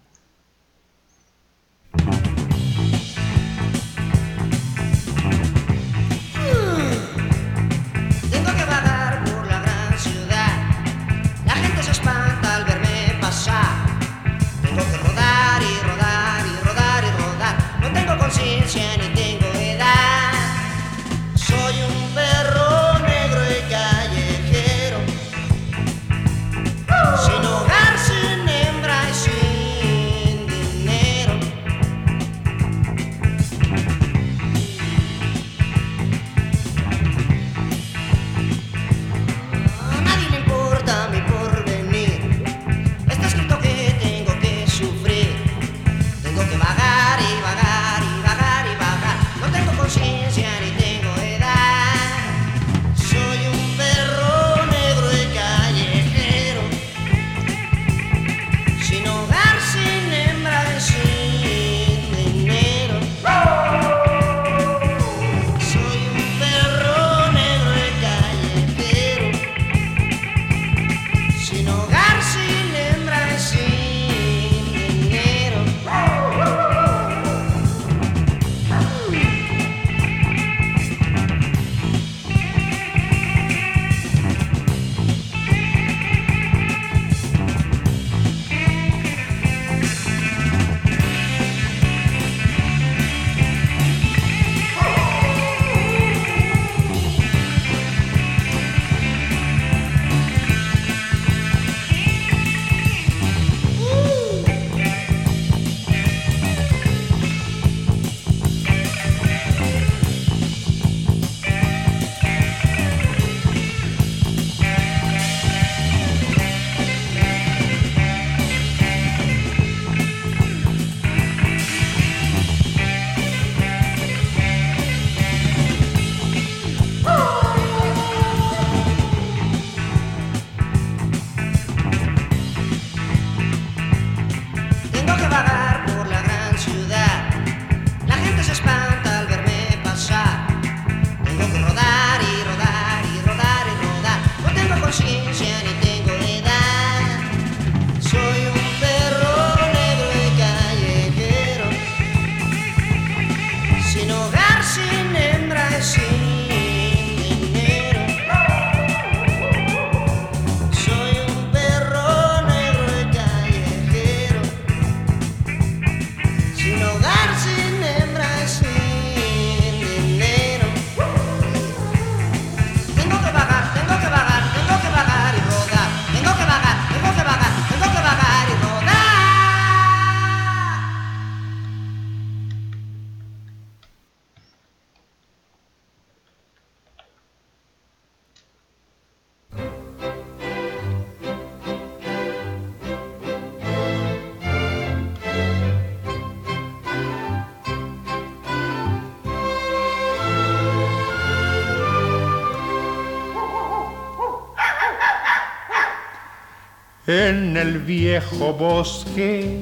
[207.09, 209.61] En el viejo bosque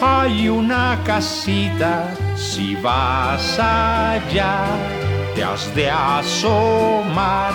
[0.00, 4.64] hay una casita, si vas allá
[5.34, 7.54] te has de asomar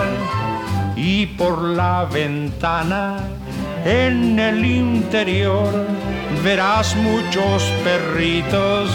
[0.94, 3.16] y por la ventana
[3.86, 5.86] en el interior
[6.44, 8.90] verás muchos perritos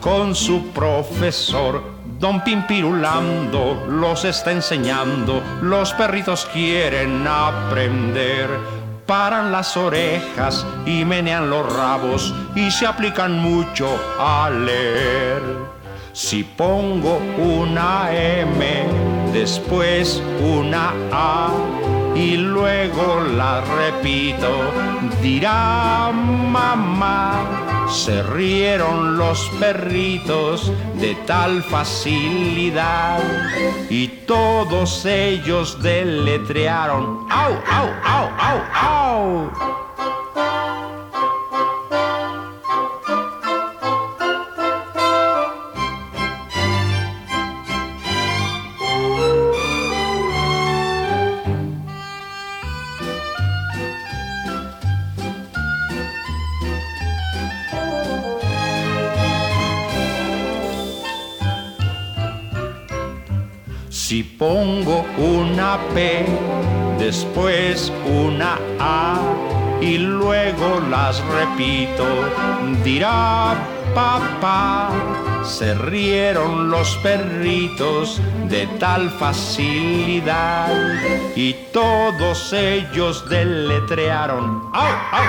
[0.00, 1.94] con su profesor.
[2.18, 8.75] Don Pimpirulando los está enseñando, los perritos quieren aprender.
[9.18, 13.88] Paran las orejas y menean los rabos y se aplican mucho
[14.20, 15.40] a leer.
[16.12, 18.84] Si pongo una M,
[19.32, 21.48] después una A
[22.14, 24.50] y luego la repito,
[25.22, 30.70] dirá mamá, se rieron los perritos
[31.00, 33.18] de tal facilidad
[33.88, 38.05] y todos ellos deletrearon, au, au,
[38.46, 39.66] au, au, au.
[63.90, 66.24] Si pongo una P,
[66.98, 69.20] después una A
[69.80, 72.04] y luego las repito,
[72.82, 73.54] dirá
[73.94, 74.90] papá,
[75.42, 80.68] se rieron los perritos de tal facilidad
[81.34, 85.24] y todos ellos deletrearon, au, au,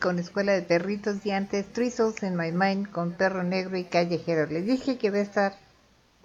[0.00, 3.84] Con Escuela de Perritos y antes Three Souls in My Mind con Perro Negro y
[3.84, 4.46] Callejero.
[4.46, 5.54] Les dije que va a estar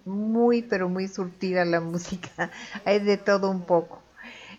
[0.05, 2.51] muy pero muy surtida la música,
[2.85, 4.01] hay de todo un poco.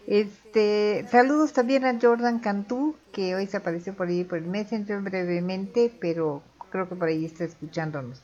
[0.06, 5.00] Este, saludos también a Jordan Cantú, que hoy se apareció por ahí por el Messenger
[5.00, 8.22] brevemente, pero creo que por ahí está escuchándonos.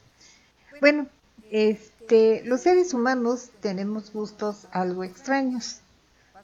[0.80, 1.06] Bueno,
[1.50, 5.80] este, los seres humanos tenemos gustos algo extraños.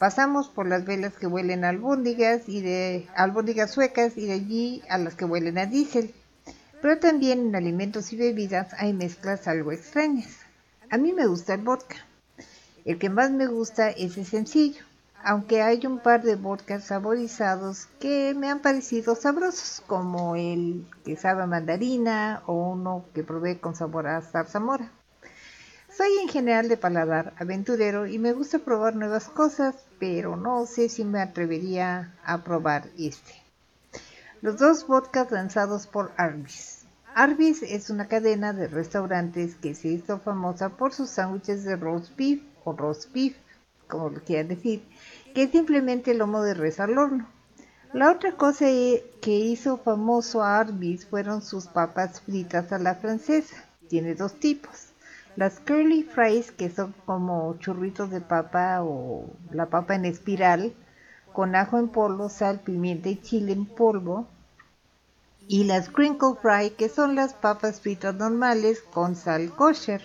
[0.00, 4.82] Pasamos por las velas que huelen a albóndigas y de albóndigas suecas y de allí
[4.88, 6.14] a las que huelen a diésel.
[6.80, 10.38] Pero también en alimentos y bebidas hay mezclas algo extrañas.
[10.88, 11.96] A mí me gusta el vodka.
[12.86, 14.82] El que más me gusta es el sencillo,
[15.22, 21.16] aunque hay un par de vodkas saborizados que me han parecido sabrosos, como el que
[21.16, 24.90] sabe mandarina o uno que probé con sabor a zarzamora.
[26.00, 30.88] Soy en general de paladar aventurero y me gusta probar nuevas cosas, pero no sé
[30.88, 33.34] si me atrevería a probar este.
[34.40, 36.84] Los dos vodkas lanzados por Arby's.
[37.14, 42.16] Arby's es una cadena de restaurantes que se hizo famosa por sus sándwiches de roast
[42.16, 43.36] beef o roast beef,
[43.86, 44.82] como lo quieran decir,
[45.34, 47.28] que es simplemente lomo de res al horno.
[47.92, 53.56] La otra cosa que hizo famoso a Arby's fueron sus papas fritas a la francesa.
[53.90, 54.89] Tiene dos tipos.
[55.36, 60.74] Las curly fries, que son como churritos de papa o la papa en espiral,
[61.32, 64.26] con ajo en polvo, sal, pimienta y chile en polvo.
[65.46, 70.02] Y las crinkle fry, que son las papas fritas normales con sal kosher.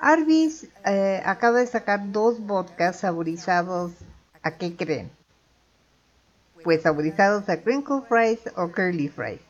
[0.00, 3.92] Arby's eh, acaba de sacar dos vodkas saborizados.
[4.42, 5.10] ¿A qué creen?
[6.62, 9.40] Pues saborizados a crinkle fries o curly fries.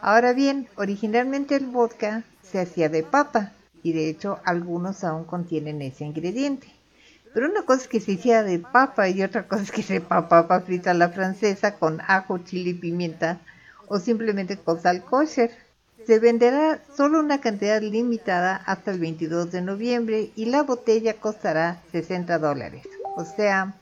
[0.00, 3.52] Ahora bien, originalmente el vodka se hacía de papa
[3.82, 6.68] y de hecho algunos aún contienen ese ingrediente.
[7.32, 10.28] Pero una cosa es que se hiciera de papa y otra cosa es que sepa
[10.28, 13.40] papa frita a la francesa con ajo, chile y pimienta
[13.86, 15.50] o simplemente con sal kosher.
[16.06, 21.82] Se venderá solo una cantidad limitada hasta el 22 de noviembre y la botella costará
[21.92, 23.74] 60 dólares, o sea,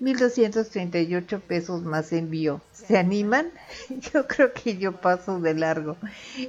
[0.00, 2.60] 1.238 pesos más envío.
[2.72, 3.50] ¿Se animan?
[4.12, 5.96] Yo creo que yo paso de largo.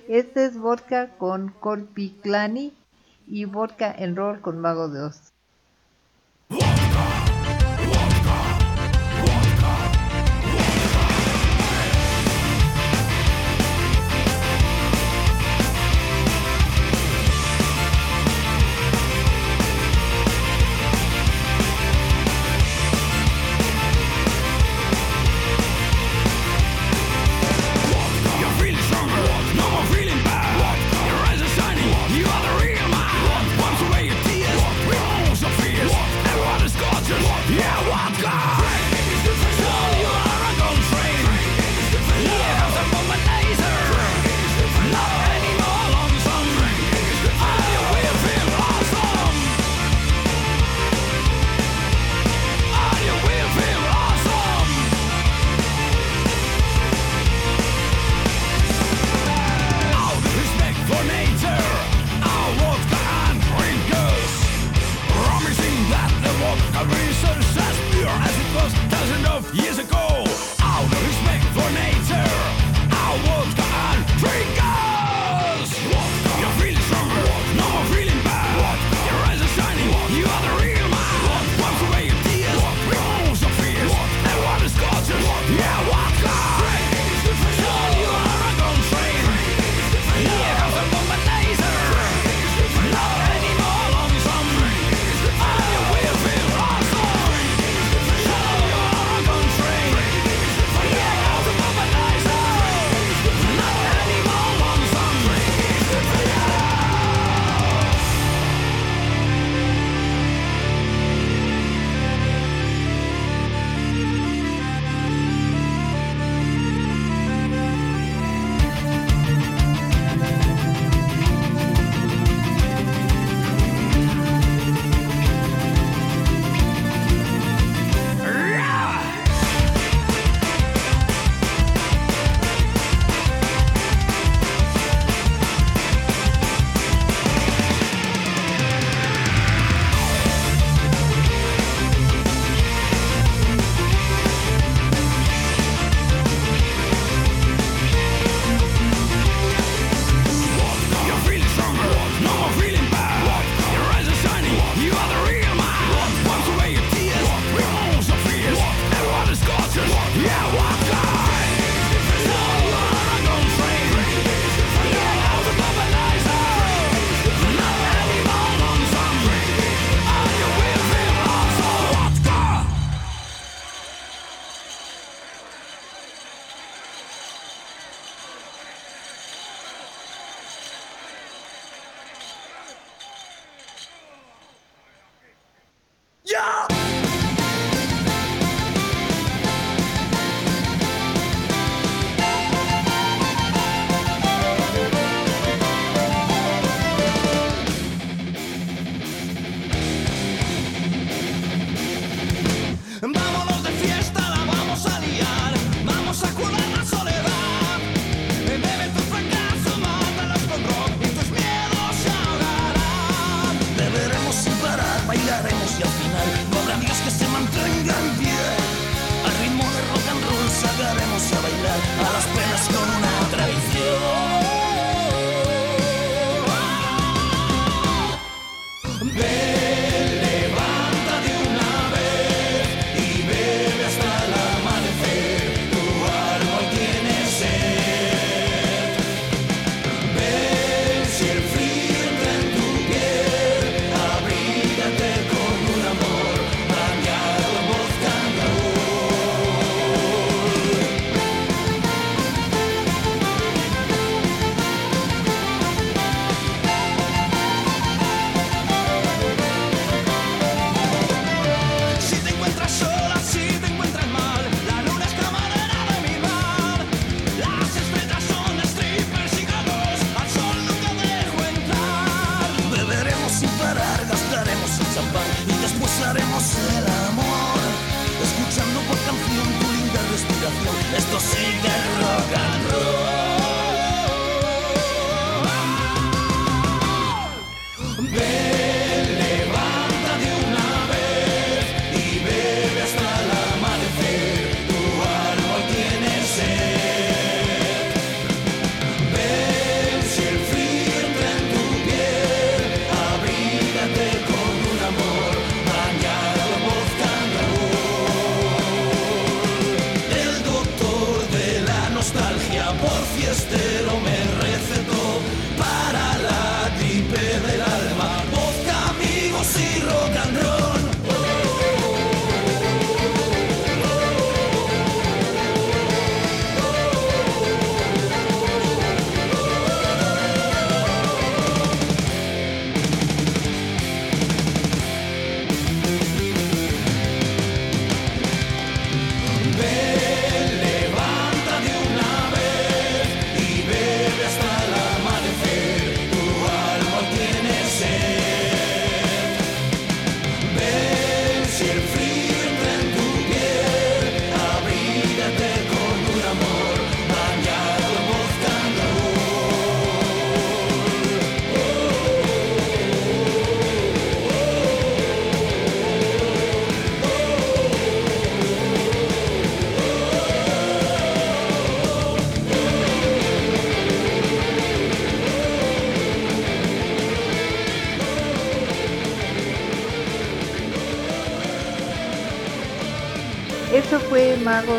[0.07, 2.73] Este es vodka con Corpiclani
[3.27, 5.31] y vodka en roll con Mago de Oz.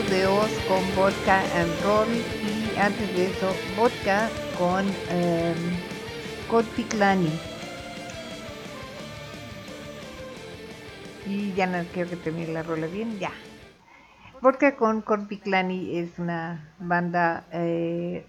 [0.03, 4.29] De Oz con Vodka and Roll y antes de eso Vodka
[4.59, 5.55] con eh,
[6.51, 7.31] Corpiclani.
[11.27, 13.33] Y ya no quiero que termine la rola bien, ya.
[14.43, 18.27] Vodka con Corpiclani es una banda eh,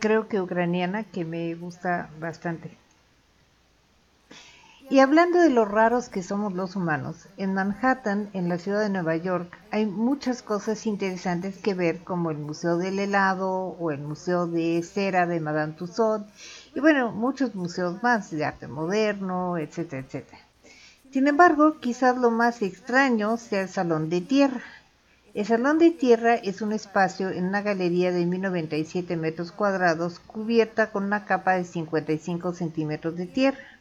[0.00, 2.79] creo que ucraniana que me gusta bastante.
[4.90, 8.90] Y hablando de lo raros que somos los humanos, en Manhattan, en la ciudad de
[8.90, 14.00] Nueva York, hay muchas cosas interesantes que ver, como el Museo del Helado o el
[14.00, 16.26] Museo de Cera de Madame Tussauds,
[16.74, 20.40] y bueno, muchos museos más de arte moderno, etcétera, etcétera.
[21.12, 24.64] Sin embargo, quizás lo más extraño sea el Salón de Tierra.
[25.34, 30.90] El Salón de Tierra es un espacio en una galería de 1097 metros cuadrados cubierta
[30.90, 33.79] con una capa de 55 centímetros de tierra.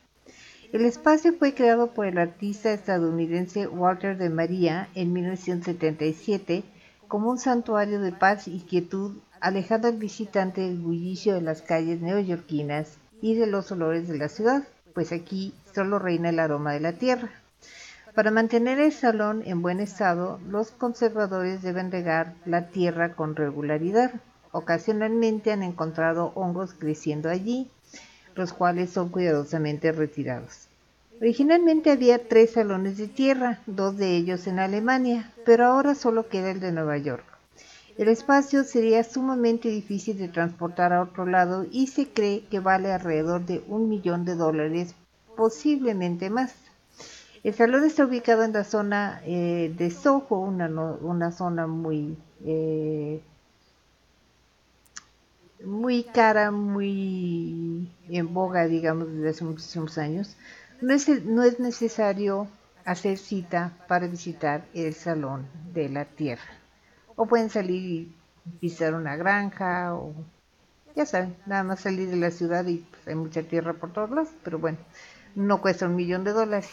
[0.72, 6.64] El espacio fue creado por el artista estadounidense Walter de María en 1977
[7.08, 12.02] como un santuario de paz y quietud, alejando al visitante del bullicio de las calles
[12.02, 14.64] neoyorquinas y de los olores de la ciudad,
[14.94, 17.32] pues aquí solo reina el aroma de la tierra.
[18.14, 24.12] Para mantener el salón en buen estado, los conservadores deben regar la tierra con regularidad.
[24.52, 27.72] Ocasionalmente han encontrado hongos creciendo allí,
[28.36, 30.68] los cuales son cuidadosamente retirados.
[31.22, 36.52] Originalmente había tres salones de tierra, dos de ellos en Alemania, pero ahora solo queda
[36.52, 37.26] el de Nueva York.
[37.98, 42.94] El espacio sería sumamente difícil de transportar a otro lado y se cree que vale
[42.94, 44.96] alrededor de un millón de dólares,
[45.36, 46.56] posiblemente más.
[47.44, 53.22] El salón está ubicado en la zona eh, de Soho, una, zona muy eh,
[55.64, 60.36] muy cara, muy en boga, digamos, desde hace muchísimos años.
[60.82, 62.48] No es, necesario
[62.86, 66.52] hacer cita para visitar el Salón de la Tierra.
[67.16, 68.16] O pueden salir y
[68.62, 70.14] visitar una granja, o
[70.96, 74.10] ya saben, nada más salir de la ciudad y pues, hay mucha tierra por todos
[74.10, 74.78] lados, pero bueno,
[75.36, 76.70] no cuesta un millón de dólares.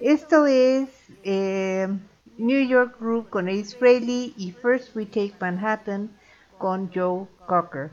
[0.00, 0.88] Esto es
[1.22, 1.88] eh,
[2.36, 6.10] New York Group con Ace Frehley y First We Take Manhattan
[6.58, 7.92] con Joe Cocker.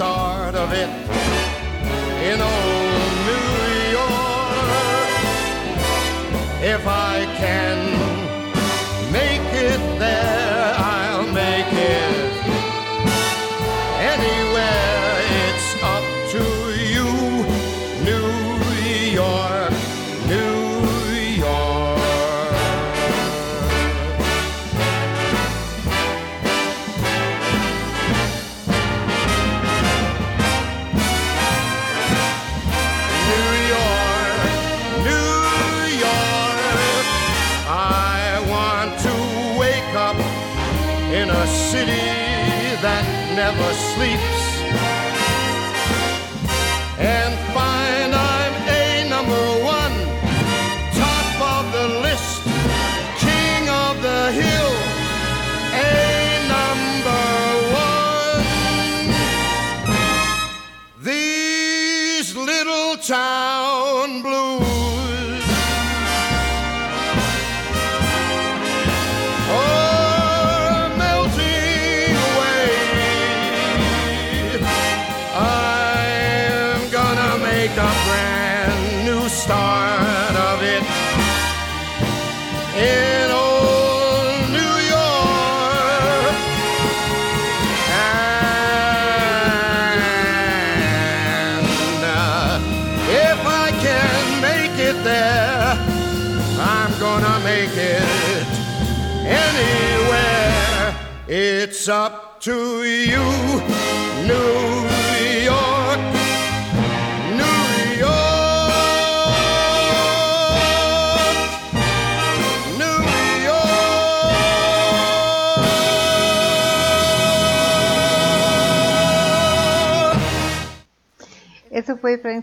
[0.00, 0.88] start of it
[2.24, 3.58] in old New
[3.98, 5.20] York.
[6.62, 7.99] If I can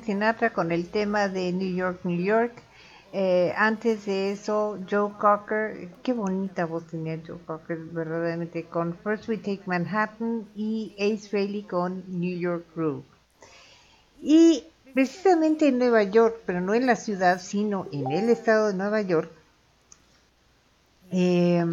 [0.07, 2.53] Sinatra con el tema de New York, New York.
[3.11, 9.27] Eh, antes de eso, Joe Cocker, qué bonita voz tenía Joe Cocker, verdaderamente, con First
[9.27, 13.03] We Take Manhattan y Ace Frehley con New York Groove.
[14.21, 14.63] Y
[14.93, 19.01] precisamente en Nueva York, pero no en la ciudad, sino en el estado de Nueva
[19.01, 19.29] York,
[21.11, 21.65] eh,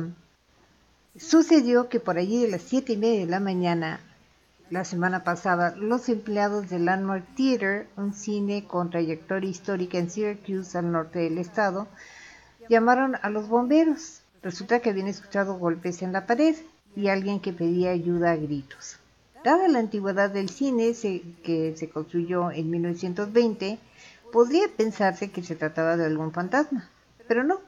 [1.16, 4.00] sucedió que por allí de las siete y media de la mañana
[4.70, 10.76] la semana pasada, los empleados del Landmark Theater, un cine con trayectoria histórica en Syracuse,
[10.78, 11.86] al norte del estado,
[12.68, 14.22] llamaron a los bomberos.
[14.42, 16.56] Resulta que habían escuchado golpes en la pared
[16.96, 18.98] y alguien que pedía ayuda a gritos.
[19.44, 23.78] Dada la antigüedad del cine, se- que se construyó en 1920,
[24.32, 26.88] podría pensarse que se trataba de algún fantasma,
[27.28, 27.60] pero no.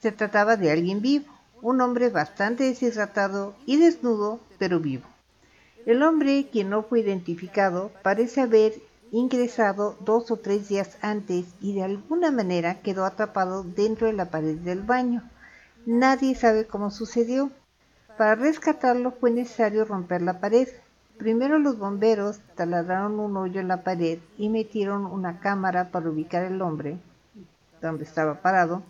[0.00, 1.26] Se trataba de alguien vivo,
[1.62, 5.04] un hombre bastante deshidratado y desnudo, pero vivo.
[5.88, 8.74] El hombre, quien no fue identificado, parece haber
[9.10, 14.26] ingresado dos o tres días antes y de alguna manera quedó atrapado dentro de la
[14.26, 15.22] pared del baño.
[15.86, 17.50] Nadie sabe cómo sucedió.
[18.18, 20.68] Para rescatarlo fue necesario romper la pared.
[21.16, 26.44] Primero los bomberos taladraron un hoyo en la pared y metieron una cámara para ubicar
[26.44, 26.98] el hombre
[27.80, 28.82] donde estaba parado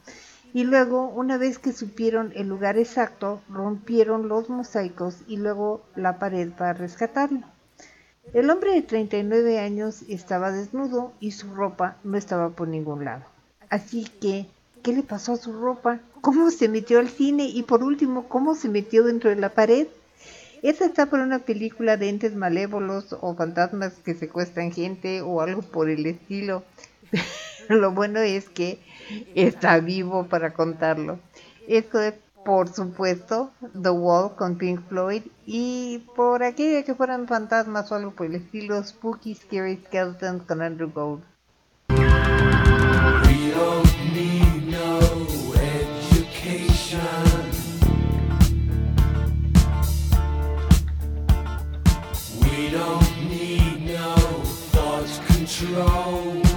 [0.54, 6.18] y luego, una vez que supieron el lugar exacto, rompieron los mosaicos y luego la
[6.18, 7.42] pared para rescatarlo.
[8.32, 13.24] El hombre de 39 años estaba desnudo y su ropa no estaba por ningún lado.
[13.70, 14.46] Así que,
[14.82, 16.00] ¿qué le pasó a su ropa?
[16.20, 17.44] ¿Cómo se metió al cine?
[17.44, 19.86] Y por último, ¿cómo se metió dentro de la pared?
[20.62, 25.62] Esta está por una película de entes malévolos o fantasmas que secuestran gente o algo
[25.62, 26.64] por el estilo.
[27.80, 28.78] Lo bueno es que
[29.34, 31.18] está vivo para contarlo.
[31.66, 32.14] Esto es,
[32.44, 38.12] por supuesto, The Wall con Pink Floyd y por aquella que fueran fantasmas o algo
[38.12, 41.22] por el estilo, Spooky Scary Skeletons con Andrew Gold.
[55.80, 56.47] We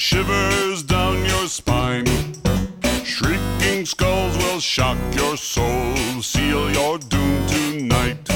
[0.00, 2.06] shivers down your spine.
[3.04, 8.26] Shrieking skulls will shock your soul, seal your doom tonight.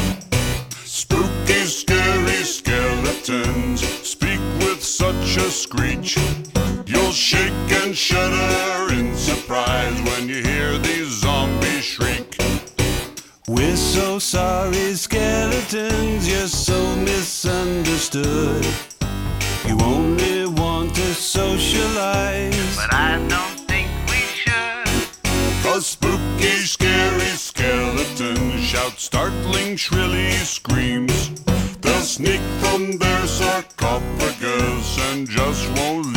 [0.85, 6.19] Spooky, scary skeletons speak with such a screech.
[6.85, 12.37] You'll shake and shudder in surprise when you hear these zombies shriek.
[13.49, 18.67] We're so sorry, skeletons, you're so misunderstood.
[19.67, 20.34] You only
[21.95, 22.77] socialize.
[22.77, 25.77] But I don't think we should.
[25.77, 31.31] A spooky, scary skeleton shouts startling, shrilly screams.
[31.81, 36.14] They'll sneak from their sarcophagus and just won't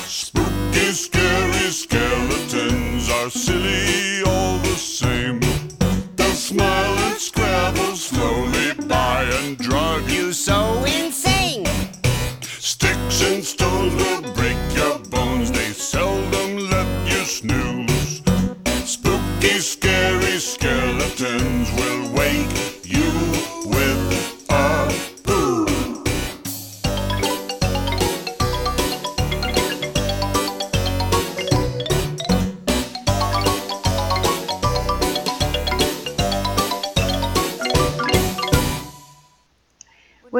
[0.07, 4.18] Spooky, scary skeletons are silly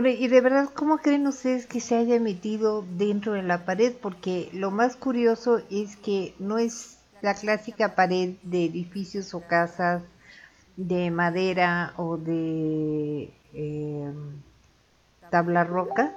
[0.01, 3.91] Bueno, y de verdad, ¿cómo creen ustedes que se haya metido dentro de la pared?
[4.01, 10.01] Porque lo más curioso es que no es la clásica pared de edificios o casas
[10.77, 14.13] de madera o de eh,
[15.29, 16.15] tabla roca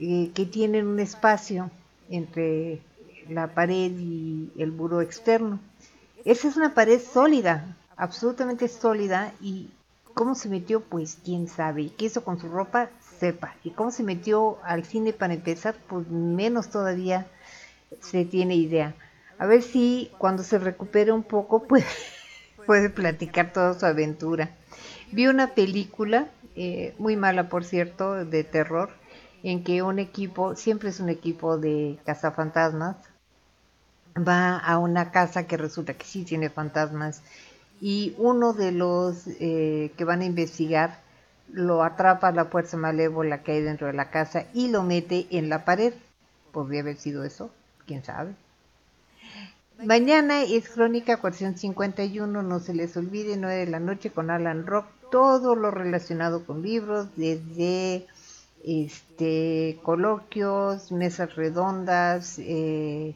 [0.00, 1.70] eh, que tienen un espacio
[2.08, 2.80] entre
[3.28, 5.60] la pared y el muro externo.
[6.24, 9.68] Esa es una pared sólida, absolutamente sólida y
[10.18, 11.92] cómo se metió, pues quién sabe.
[11.96, 12.90] ¿Qué hizo con su ropa?
[13.20, 13.54] Sepa.
[13.62, 17.28] Y cómo se metió al cine para empezar, pues menos todavía
[18.00, 18.96] se tiene idea.
[19.38, 21.86] A ver si cuando se recupere un poco puede,
[22.66, 24.50] puede platicar toda su aventura.
[25.12, 26.26] Vi una película,
[26.56, 28.90] eh, muy mala por cierto, de terror,
[29.44, 32.96] en que un equipo, siempre es un equipo de cazafantasmas,
[34.16, 37.22] va a una casa que resulta que sí tiene fantasmas
[37.80, 41.00] y uno de los eh, que van a investigar
[41.52, 45.26] lo atrapa a la fuerza malévola que hay dentro de la casa y lo mete
[45.30, 45.94] en la pared.
[46.52, 47.50] Podría haber sido eso,
[47.86, 48.34] quién sabe.
[49.84, 54.86] Mañana es Crónica 451, no se les olvide, 9 de la noche con Alan Rock,
[55.12, 58.06] todo lo relacionado con libros, desde
[58.64, 63.14] este coloquios, mesas redondas, eh,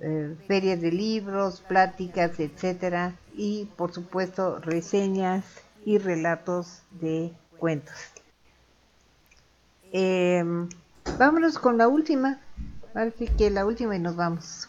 [0.00, 5.44] eh, ferias de libros, pláticas, etcétera, y por supuesto reseñas
[5.84, 7.94] y relatos de cuentos.
[9.92, 10.68] Em,
[11.18, 12.40] vámonos con la última,
[12.94, 14.68] parece que la última y nos vamos.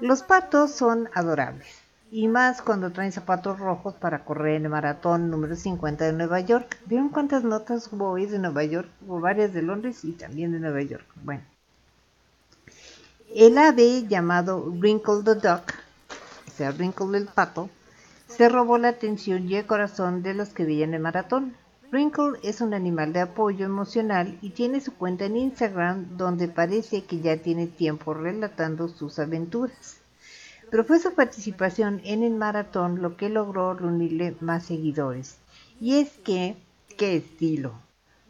[0.00, 1.66] Los patos son adorables,
[2.10, 6.40] y más cuando traen zapatos rojos para correr en el maratón número 50 de Nueva
[6.40, 6.78] York.
[6.86, 8.88] ¿Vieron cuántas notas hubo hoy de Nueva York?
[9.04, 11.06] Hubo varias de Londres y también de Nueva York.
[11.24, 11.42] Bueno,
[13.34, 15.74] el ave llamado Wrinkle the Duck,
[16.46, 17.68] o sea, Wrinkle el pato,
[18.26, 21.54] se robó la atención y el corazón de los que veían el maratón.
[21.90, 27.04] Wrinkle es un animal de apoyo emocional y tiene su cuenta en Instagram donde parece
[27.04, 29.98] que ya tiene tiempo relatando sus aventuras.
[30.70, 35.38] Pero fue su participación en el maratón lo que logró reunirle más seguidores.
[35.80, 36.56] Y es que,
[36.96, 37.72] qué estilo.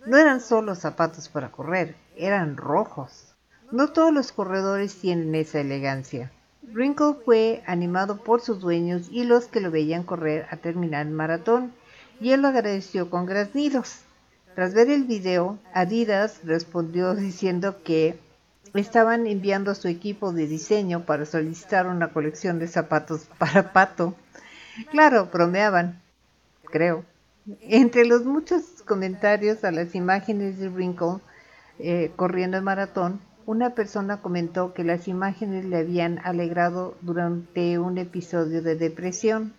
[0.07, 3.28] No eran solo zapatos para correr, eran rojos.
[3.71, 6.33] No todos los corredores tienen esa elegancia.
[6.73, 11.13] Wrinkle fue animado por sus dueños y los que lo veían correr a terminar el
[11.13, 11.73] maratón,
[12.21, 14.01] y él lo agradeció con graznidos.
[14.55, 18.19] Tras ver el video, Adidas respondió diciendo que
[18.75, 24.15] estaban enviando a su equipo de diseño para solicitar una colección de zapatos para Pato.
[24.91, 26.01] Claro, bromeaban,
[26.65, 27.05] creo.
[27.61, 31.19] Entre los muchos comentarios a las imágenes de Wrinkle
[31.79, 37.97] eh, corriendo el maratón, una persona comentó que las imágenes le habían alegrado durante un
[37.97, 39.55] episodio de depresión.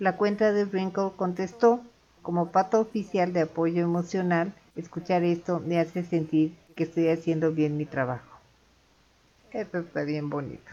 [0.00, 1.80] La cuenta de Wrinkle contestó,
[2.22, 7.76] como pato oficial de apoyo emocional, escuchar esto me hace sentir que estoy haciendo bien
[7.76, 8.40] mi trabajo.
[9.52, 10.72] Esto está bien bonito.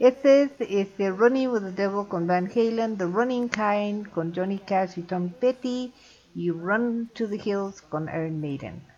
[0.00, 4.58] Este es este, Running with the Devil con Van Halen, The Running Kind con Johnny
[4.58, 5.94] Cash y Tom Petty
[6.34, 8.95] y Run to the Hills con Iron Maiden.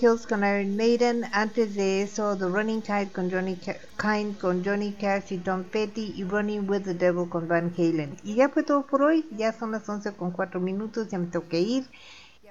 [0.00, 4.64] Hills con Iron Maiden, antes de eso The Running Tide con Johnny Ca- Kind con
[4.64, 8.16] Johnny Cash y Tom Petty y Running with the Devil con Van Halen.
[8.22, 11.26] Y ya fue todo por hoy, ya son las 11 con 4 minutos, ya me
[11.26, 11.86] tengo que ir,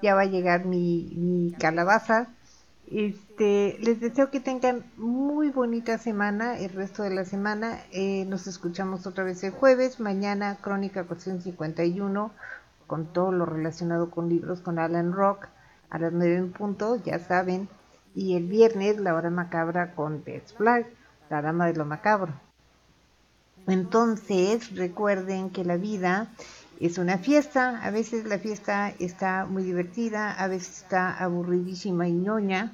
[0.02, 2.28] ya va a llegar mi, mi calabaza.
[2.90, 7.80] Este, les deseo que tengan muy bonita semana, el resto de la semana.
[7.91, 12.32] Eh, nos escuchamos otra vez el jueves, mañana Crónica Cuestión 51
[12.88, 15.48] con todo lo relacionado con libros con Alan Rock
[15.89, 17.69] a las 9 en punto, ya saben.
[18.15, 20.88] Y el viernes la hora macabra con Beth Flag,
[21.30, 22.34] la dama de lo macabro.
[23.68, 26.31] Entonces recuerden que la vida
[26.80, 32.14] es una fiesta, a veces la fiesta está muy divertida, a veces está aburridísima y
[32.14, 32.73] ñoña,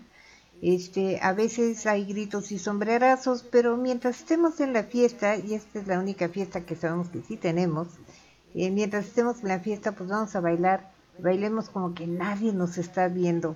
[0.62, 5.80] este, a veces hay gritos y sombrerazos, pero mientras estemos en la fiesta, y esta
[5.80, 7.88] es la única fiesta que sabemos que sí tenemos,
[8.54, 12.78] eh, mientras estemos en la fiesta, pues vamos a bailar, bailemos como que nadie nos
[12.78, 13.56] está viendo,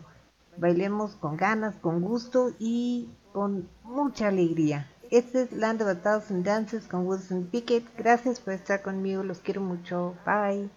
[0.58, 4.90] bailemos con ganas, con gusto y con mucha alegría.
[5.10, 7.86] Este es Land of a Thousand Dances con Wilson Pickett.
[7.98, 10.16] Gracias por estar conmigo, los quiero mucho.
[10.26, 10.70] Bye.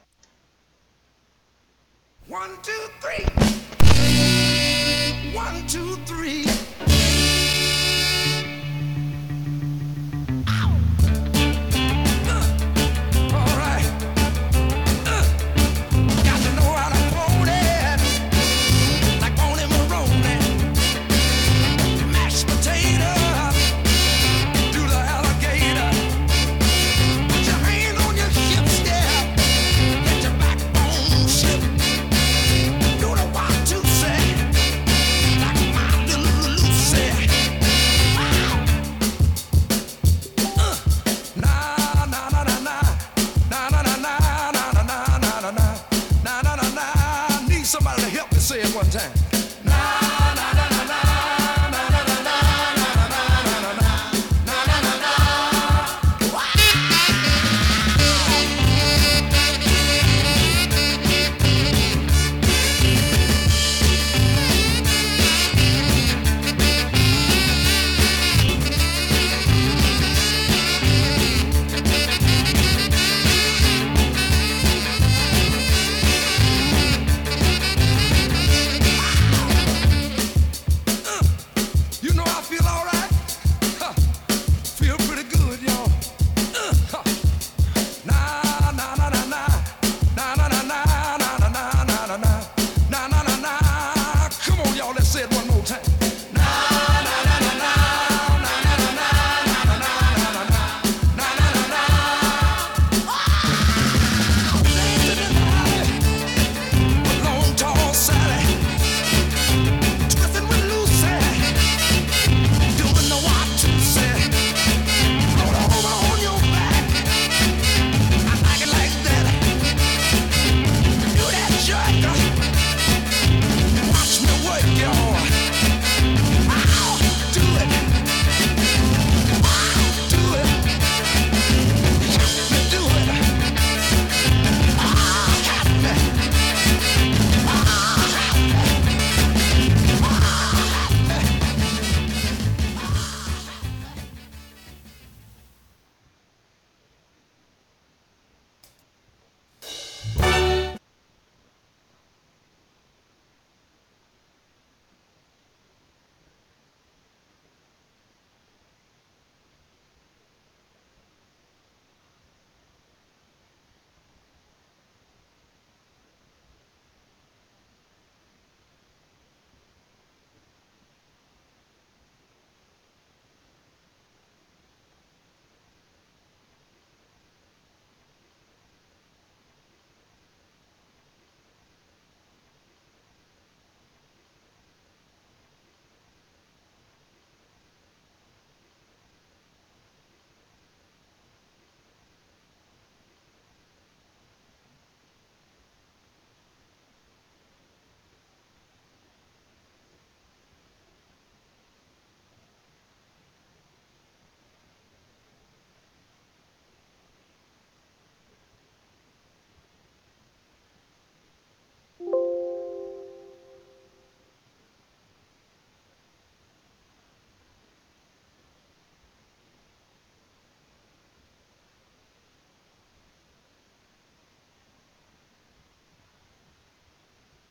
[2.28, 3.26] One, two, three.
[5.34, 6.99] One, two, three.
[48.82, 49.29] One time.